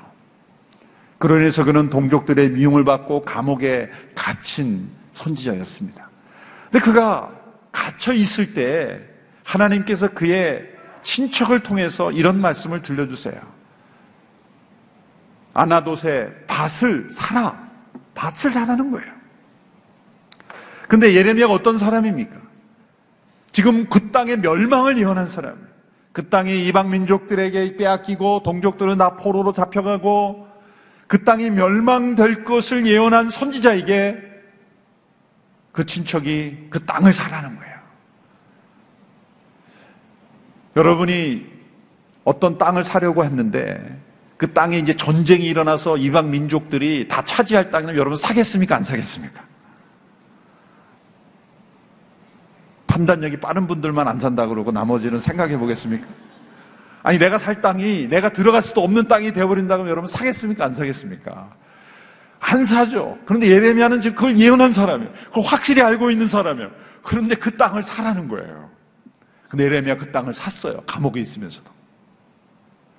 그러면서 1.19 1.65
그는 1.65 1.91
동족들의 1.91 2.51
미움을 2.51 2.85
받고 2.85 3.25
감옥에 3.25 3.91
갇힌 4.15 4.89
선지자였습니다. 5.13 6.11
근데 6.71 6.85
그가 6.85 7.42
갇혀 7.73 8.13
있을 8.13 8.55
때 8.55 9.01
하나님께서 9.45 10.11
그의 10.11 10.71
친척을 11.03 11.61
통해서 11.61 12.13
이런 12.13 12.41
말씀을 12.41 12.83
들려주세요. 12.83 13.35
아나돗의 15.55 16.47
밭을 16.47 17.09
사라. 17.13 17.71
밭을 18.15 18.53
사라는 18.53 18.91
거예요. 18.93 19.13
근데 20.89 21.15
예레미야가 21.15 21.53
어떤 21.53 21.79
사람입니까? 21.79 22.37
지금 23.53 23.89
그 23.89 24.13
땅의 24.13 24.39
멸망을 24.39 24.99
예언한 24.99 25.27
사람. 25.29 25.57
그 26.13 26.29
땅이 26.29 26.67
이방 26.67 26.91
민족들에게 26.91 27.77
빼앗기고 27.77 28.43
동족들은 28.45 28.99
다 28.99 29.17
포로로 29.17 29.53
잡혀가고 29.53 30.47
그 31.07 31.25
땅이 31.25 31.51
멸망될 31.51 32.45
것을 32.45 32.87
예언한 32.87 33.31
선지자에게 33.31 34.32
그 35.73 35.87
친척이 35.87 36.69
그 36.71 36.85
땅을 36.85 37.13
사라는 37.13 37.57
거예요. 37.57 37.73
여러분이 40.77 41.51
어떤 42.25 42.59
땅을 42.59 42.85
사려고 42.85 43.25
했는데 43.25 44.01
그 44.37 44.53
땅에 44.53 44.79
이제 44.79 44.97
전쟁이 44.97 45.47
일어나서 45.47 45.97
이방 45.97 46.31
민족들이 46.31 47.09
다 47.09 47.25
차지할 47.25 47.71
땅을 47.71 47.97
여러분 47.97 48.17
사겠습니까? 48.17 48.77
안 48.77 48.85
사겠습니까? 48.85 49.41
판단력이 52.87 53.39
빠른 53.41 53.67
분들만 53.67 54.07
안 54.07 54.19
산다 54.19 54.47
그러고 54.47 54.71
나머지는 54.71 55.21
생각해 55.21 55.57
보겠습니까? 55.59 56.07
아니 57.03 57.19
내가 57.19 57.39
살 57.39 57.63
땅이 57.63 58.09
내가 58.09 58.33
들어갈 58.33 58.63
수도 58.63 58.83
없는 58.83 59.09
땅이 59.09 59.33
되어버린다 59.33 59.77
그러면 59.77 59.91
여러분 59.91 60.11
사겠습니까? 60.11 60.65
안 60.65 60.75
사겠습니까? 60.75 61.51
안 62.43 62.65
사죠. 62.67 63.19
그런데 63.25 63.47
예레미야는 63.47 64.01
지금 64.01 64.17
그걸 64.17 64.37
예언한 64.37 64.73
사람이에요. 64.73 65.11
그걸 65.29 65.45
확실히 65.45 65.81
알고 65.81 66.11
있는 66.11 66.27
사람이에요. 66.27 66.71
그런데 67.05 67.37
그 67.37 67.57
땅을 67.57 67.85
사라는 67.85 68.27
거예요. 68.27 68.69
근데 69.49 69.65
예레미야 69.65 69.97
그 69.97 70.11
땅을 70.11 70.35
샀어요. 70.35 70.81
감옥에 70.87 71.21
있으면서도. 71.21 71.71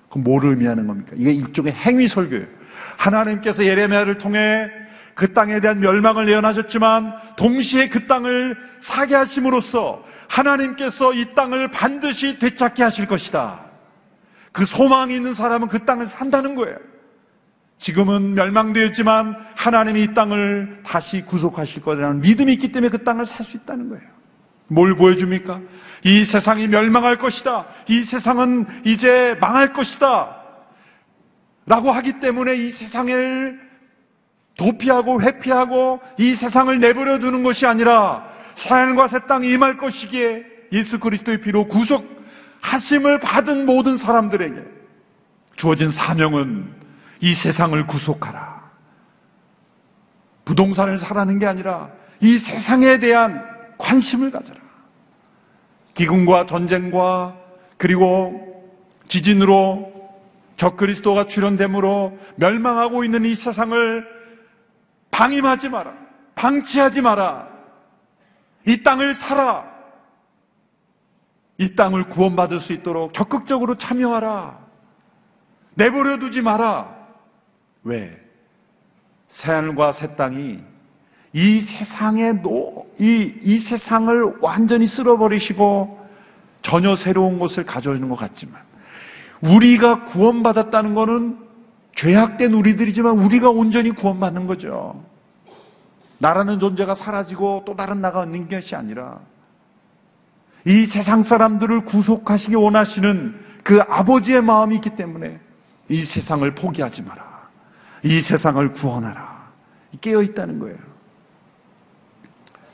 그럼 0.08 0.24
뭐를 0.24 0.50
의미하는 0.50 0.86
겁니까? 0.86 1.12
이게 1.14 1.32
일종의 1.32 1.74
행위 1.74 2.08
설교예요. 2.08 2.46
하나님께서 2.96 3.64
예레미야를 3.64 4.16
통해 4.16 4.70
그 5.14 5.34
땅에 5.34 5.60
대한 5.60 5.78
멸망을 5.80 6.26
예언하셨지만 6.28 7.14
동시에 7.36 7.90
그 7.90 8.06
땅을 8.06 8.56
사게 8.80 9.14
하심으로써 9.14 10.02
하나님께서 10.28 11.12
이 11.12 11.34
땅을 11.34 11.68
반드시 11.68 12.38
되찾게 12.38 12.82
하실 12.82 13.06
것이다. 13.06 13.60
그 14.52 14.64
소망이 14.64 15.14
있는 15.14 15.34
사람은 15.34 15.68
그 15.68 15.84
땅을 15.84 16.06
산다는 16.06 16.54
거예요. 16.54 16.78
지금은 17.84 18.34
멸망되었지만 18.34 19.36
하나님이 19.56 20.04
이 20.04 20.14
땅을 20.14 20.80
다시 20.86 21.20
구속하실 21.20 21.82
거라는 21.82 22.20
믿음이 22.22 22.54
있기 22.54 22.72
때문에 22.72 22.88
그 22.88 23.04
땅을 23.04 23.26
살 23.26 23.44
수 23.44 23.58
있다는 23.58 23.90
거예요. 23.90 24.02
뭘 24.68 24.96
보여줍니까? 24.96 25.60
이 26.04 26.24
세상이 26.24 26.68
멸망할 26.68 27.18
것이다. 27.18 27.66
이 27.88 28.02
세상은 28.04 28.66
이제 28.86 29.36
망할 29.38 29.74
것이다. 29.74 30.34
라고 31.66 31.92
하기 31.92 32.20
때문에 32.20 32.56
이 32.56 32.70
세상을 32.72 33.60
도피하고 34.56 35.20
회피하고 35.20 36.00
이 36.18 36.34
세상을 36.36 36.80
내버려 36.80 37.18
두는 37.18 37.42
것이 37.42 37.66
아니라 37.66 38.24
사연과 38.54 39.08
새 39.08 39.26
땅이 39.26 39.50
임할 39.50 39.76
것이기에 39.76 40.44
예수 40.72 40.98
그리스도의 41.00 41.42
피로 41.42 41.66
구속하심을 41.66 43.20
받은 43.20 43.66
모든 43.66 43.98
사람들에게 43.98 44.54
주어진 45.56 45.90
사명은 45.90 46.83
이 47.20 47.34
세상을 47.34 47.86
구속하라. 47.86 48.64
부동산을 50.44 50.98
사라는 50.98 51.38
게 51.38 51.46
아니라 51.46 51.90
이 52.20 52.38
세상에 52.38 52.98
대한 52.98 53.44
관심을 53.78 54.30
가져라. 54.30 54.60
기근과 55.94 56.46
전쟁과 56.46 57.36
그리고 57.76 58.72
지진으로 59.08 59.92
적그리스도가 60.56 61.26
출현됨으로 61.26 62.18
멸망하고 62.36 63.04
있는 63.04 63.24
이 63.24 63.34
세상을 63.34 64.06
방임하지 65.10 65.68
마라. 65.68 65.92
방치하지 66.34 67.00
마라. 67.00 67.48
이 68.66 68.82
땅을 68.82 69.14
살아. 69.14 69.72
이 71.58 71.76
땅을 71.76 72.08
구원받을 72.08 72.60
수 72.60 72.72
있도록 72.72 73.14
적극적으로 73.14 73.76
참여하라. 73.76 74.58
내버려 75.74 76.18
두지 76.18 76.42
마라. 76.42 76.93
왜? 77.84 78.20
새하늘과 79.28 79.92
새 79.92 80.16
땅이 80.16 80.60
이 81.32 81.60
세상에 81.60 82.32
노, 82.32 82.86
이, 82.98 83.34
이 83.42 83.58
세상을 83.58 84.36
완전히 84.40 84.86
쓸어버리시고 84.86 86.04
전혀 86.62 86.96
새로운 86.96 87.38
것을 87.38 87.66
가져오는 87.66 88.08
것 88.08 88.16
같지만 88.16 88.60
우리가 89.42 90.04
구원받았다는 90.06 90.94
것은 90.94 91.38
죄악된 91.96 92.54
우리들이지만 92.54 93.18
우리가 93.18 93.50
온전히 93.50 93.90
구원받는 93.90 94.46
거죠. 94.46 95.04
나라는 96.18 96.58
존재가 96.60 96.94
사라지고 96.94 97.64
또 97.66 97.76
다른 97.76 98.00
나가 98.00 98.24
있는 98.24 98.48
것이 98.48 98.74
아니라 98.74 99.18
이 100.64 100.86
세상 100.86 101.22
사람들을 101.24 101.84
구속하시기 101.84 102.54
원하시는 102.54 103.40
그 103.64 103.80
아버지의 103.80 104.42
마음이 104.42 104.76
있기 104.76 104.96
때문에 104.96 105.38
이 105.88 106.02
세상을 106.02 106.54
포기하지 106.54 107.02
마라. 107.02 107.33
이 108.04 108.20
세상을 108.20 108.72
구원하라. 108.74 109.52
깨어 110.00 110.22
있다는 110.22 110.58
거예요. 110.58 110.76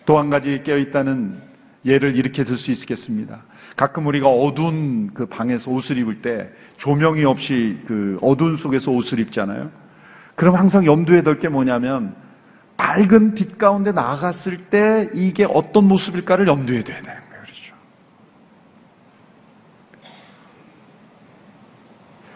또 0.04 0.18
한 0.18 0.28
가지 0.28 0.62
깨어 0.64 0.76
있다는 0.78 1.40
예를 1.84 2.16
이렇게 2.16 2.44
들 2.44 2.56
수 2.58 2.72
있겠습니다. 2.72 3.42
가끔 3.76 4.06
우리가 4.06 4.28
어두운 4.28 5.10
그 5.14 5.26
방에서 5.26 5.70
옷을 5.70 5.98
입을 5.98 6.20
때 6.20 6.50
조명이 6.78 7.24
없이 7.24 7.78
그 7.86 8.18
어두운 8.20 8.56
속에서 8.56 8.90
옷을 8.90 9.20
입잖아요. 9.20 9.70
그럼 10.34 10.56
항상 10.56 10.84
염두에 10.84 11.22
덜 11.22 11.38
게 11.38 11.48
뭐냐면 11.48 12.14
밝은 12.76 13.34
빛 13.34 13.56
가운데 13.56 13.92
나갔을 13.92 14.68
때 14.70 15.10
이게 15.14 15.44
어떤 15.44 15.84
모습일까를 15.86 16.48
염두에 16.48 16.82
둬야 16.82 17.00
거예요. 17.02 17.29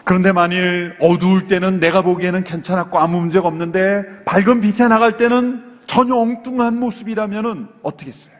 그런데 0.05 0.31
만일 0.31 0.95
어두울 0.99 1.47
때는 1.47 1.79
내가 1.79 2.03
보기에는 2.03 2.43
괜찮았고 2.43 2.99
아무 2.99 3.19
문제가 3.19 3.47
없는데 3.47 4.23
밝은 4.25 4.61
빛에 4.61 4.87
나갈 4.87 5.17
때는 5.17 5.63
전혀 5.87 6.15
엉뚱한 6.15 6.79
모습이라면은 6.79 7.67
어떻겠어요? 7.81 8.35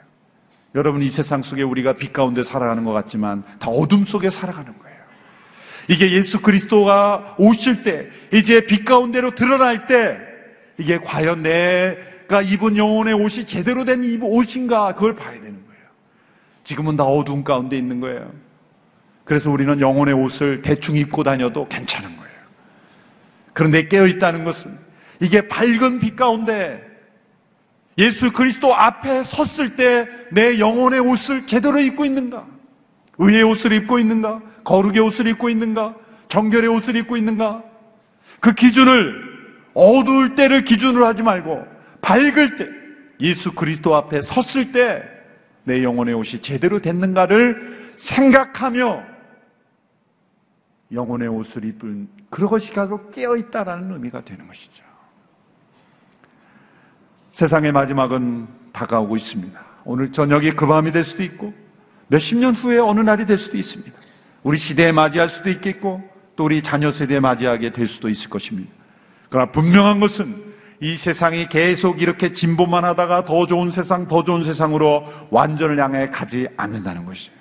여러분 0.75 1.01
이 1.01 1.09
세상 1.09 1.41
속에 1.41 1.63
우리가 1.63 1.93
빛 1.93 2.13
가운데 2.13 2.43
살아가는 2.43 2.83
것 2.83 2.91
같지만 2.93 3.43
다 3.59 3.69
어둠 3.69 4.05
속에 4.05 4.29
살아가는 4.29 4.77
거예요. 4.77 4.95
이게 5.87 6.11
예수 6.11 6.41
그리스도가 6.41 7.35
오실 7.39 7.83
때 7.83 8.09
이제 8.33 8.65
빛 8.67 8.85
가운데로 8.85 9.33
드러날 9.35 9.87
때 9.87 10.17
이게 10.77 10.99
과연 10.99 11.43
내가 11.43 12.41
입은 12.43 12.77
영혼의 12.77 13.13
옷이 13.13 13.47
제대로 13.47 13.85
된 13.85 14.21
옷인가 14.21 14.93
그걸 14.93 15.15
봐야 15.15 15.33
되는 15.33 15.65
거예요. 15.65 15.83
지금은 16.63 16.95
다 16.95 17.05
어두운 17.05 17.43
가운데 17.43 17.77
있는 17.77 18.01
거예요. 18.01 18.44
그래서 19.25 19.49
우리는 19.49 19.81
영혼의 19.81 20.13
옷을 20.13 20.61
대충 20.61 20.95
입고 20.95 21.23
다녀도 21.23 21.67
괜찮은 21.67 22.15
거예요. 22.15 22.35
그런데 23.53 23.87
깨어 23.87 24.07
있다는 24.07 24.43
것은 24.43 24.77
이게 25.19 25.47
밝은 25.47 25.99
빛 25.99 26.15
가운데 26.15 26.83
예수 27.97 28.31
그리스도 28.33 28.73
앞에 28.73 29.23
섰을 29.23 29.75
때 29.75 30.07
내 30.31 30.59
영혼의 30.59 30.99
옷을 30.99 31.47
제대로 31.47 31.79
입고 31.79 32.05
있는가? 32.05 32.45
의의 33.17 33.43
옷을 33.43 33.71
입고 33.73 33.99
있는가? 33.99 34.41
거룩의 34.63 34.99
옷을 34.99 35.27
입고 35.27 35.49
있는가? 35.49 35.95
정결의 36.29 36.69
옷을 36.69 36.95
입고 36.97 37.15
있는가? 37.17 37.63
그 38.41 38.53
기준을 38.53 39.23
어두울 39.73 40.35
때를 40.35 40.65
기준으로 40.65 41.05
하지 41.05 41.23
말고 41.23 41.65
밝을 42.01 42.57
때 42.57 42.67
예수 43.21 43.53
그리스도 43.53 43.95
앞에 43.95 44.21
섰을 44.21 44.71
때 44.71 45.15
내 45.65 45.81
영혼의 45.83 46.13
옷이 46.13 46.41
제대로 46.41 46.79
됐는가를 46.79 47.95
생각하며 47.97 49.14
영혼의 50.91 51.27
옷을 51.27 51.65
입은 51.65 52.07
그것이 52.29 52.73
바로 52.73 53.09
깨어 53.11 53.35
있다라는 53.35 53.93
의미가 53.93 54.21
되는 54.21 54.47
것이죠. 54.47 54.83
세상의 57.31 57.71
마지막은 57.71 58.47
다가오고 58.71 59.17
있습니다. 59.17 59.59
오늘 59.85 60.11
저녁이 60.11 60.51
그 60.51 60.65
밤이 60.65 60.91
될 60.91 61.03
수도 61.03 61.23
있고 61.23 61.53
몇십 62.07 62.37
년 62.37 62.53
후에 62.53 62.77
어느 62.77 63.01
날이 63.01 63.25
될 63.25 63.37
수도 63.37 63.57
있습니다. 63.57 63.91
우리 64.43 64.57
시대에 64.57 64.91
맞이할 64.91 65.29
수도 65.29 65.49
있겠고 65.49 66.03
또 66.35 66.45
우리 66.45 66.61
자녀 66.61 66.91
세대에 66.91 67.19
맞이하게 67.19 67.71
될 67.71 67.87
수도 67.87 68.09
있을 68.09 68.29
것입니다. 68.29 68.71
그러나 69.29 69.51
분명한 69.51 69.99
것은 69.99 70.53
이 70.81 70.97
세상이 70.97 71.47
계속 71.47 72.01
이렇게 72.01 72.31
진보만 72.31 72.83
하다가 72.83 73.25
더 73.25 73.47
좋은 73.47 73.71
세상, 73.71 74.07
더 74.07 74.23
좋은 74.23 74.43
세상으로 74.43 75.27
완전을 75.31 75.79
향해 75.81 76.09
가지 76.09 76.47
않는다는 76.57 77.05
것이에요. 77.05 77.35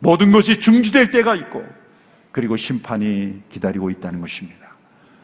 모든 0.00 0.32
것이 0.32 0.60
중지될 0.60 1.10
때가 1.10 1.34
있고 1.36 1.64
그리고 2.38 2.56
심판이 2.56 3.42
기다리고 3.50 3.90
있다는 3.90 4.20
것입니다. 4.20 4.68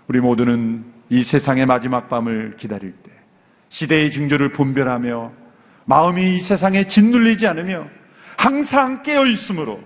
우리 0.09 0.19
모두는 0.19 0.85
이 1.11 1.23
세상의 1.23 1.65
마지막 1.65 2.09
밤을 2.09 2.57
기다릴 2.57 2.91
때 2.91 3.13
시대의 3.69 4.11
징조를 4.11 4.51
분별하며 4.51 5.31
마음이 5.85 6.37
이 6.37 6.41
세상에 6.41 6.89
짓눌리지 6.89 7.47
않으며 7.47 7.87
항상 8.37 9.05
깨어 9.05 9.27
있으므로 9.27 9.81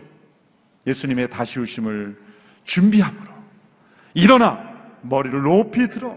예수님의 0.86 1.28
다시 1.28 1.60
오심을 1.60 2.16
준비함으로 2.64 3.30
일어나 4.14 4.58
머리를 5.02 5.38
높이 5.42 5.86
들어 5.90 6.16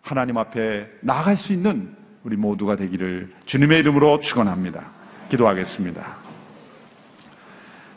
하나님 0.00 0.38
앞에 0.38 0.88
나갈 1.02 1.36
수 1.36 1.52
있는 1.52 1.94
우리 2.22 2.36
모두가 2.36 2.76
되기를 2.76 3.30
주님의 3.44 3.80
이름으로 3.80 4.20
축원합니다. 4.20 4.90
기도하겠습니다. 5.28 6.23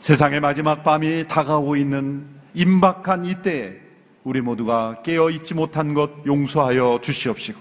세상의 0.00 0.40
마지막 0.40 0.84
밤이 0.84 1.26
다가오고 1.28 1.76
있는 1.76 2.26
임박한 2.54 3.24
이때에 3.24 3.76
우리 4.24 4.40
모두가 4.40 5.02
깨어 5.02 5.30
있지 5.30 5.54
못한 5.54 5.94
것 5.94 6.10
용서하여 6.26 7.00
주시옵시고 7.02 7.58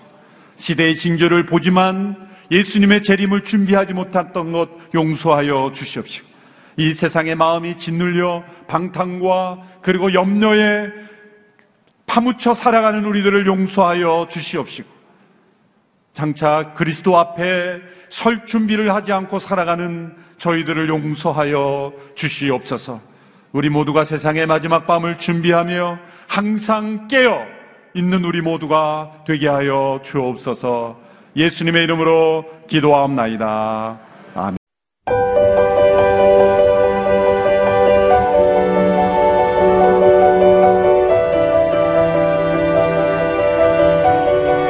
시대의 0.58 0.96
징조를 0.96 1.46
보지만 1.46 2.28
예수님의 2.52 3.04
재림을 3.04 3.44
준비하지 3.44 3.94
못했던 3.94 4.52
것 4.52 4.70
용서하여 4.94 5.74
주시옵시고 5.76 6.28
이 6.78 6.94
세상의 6.94 7.36
마음이 7.36 7.78
짓눌려 7.78 8.44
방탕과 8.68 9.80
그리고 9.82 10.14
염려에 10.14 10.90
파묻혀 12.06 12.54
살아가는 12.54 13.04
우리들을 13.04 13.46
용서하여 13.46 14.28
주시옵시고 14.32 14.97
장차 16.18 16.74
그리스도 16.74 17.16
앞에 17.16 17.80
설 18.10 18.48
준비를 18.48 18.94
하지 18.94 19.14
않고 19.14 19.38
살아가는 19.38 20.16
저희들을 20.40 20.90
용서하여 20.90 21.94
주시옵소서. 22.16 23.00
우리 23.52 23.70
모두가 23.70 24.04
세상의 24.04 24.48
마지막 24.48 24.88
밤을 24.88 25.20
준비하며 25.20 26.00
항상 26.28 27.08
깨어 27.08 27.46
있는 27.94 28.26
우리 28.26 28.42
모두가 28.42 29.24
되게 29.28 29.48
하여 29.48 30.02
주옵소서. 30.06 31.00
예수님의 31.36 31.84
이름으로 31.84 32.46
기도하옵나이다. 32.68 34.00
아멘. 34.34 34.58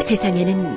세상에는 0.02 0.77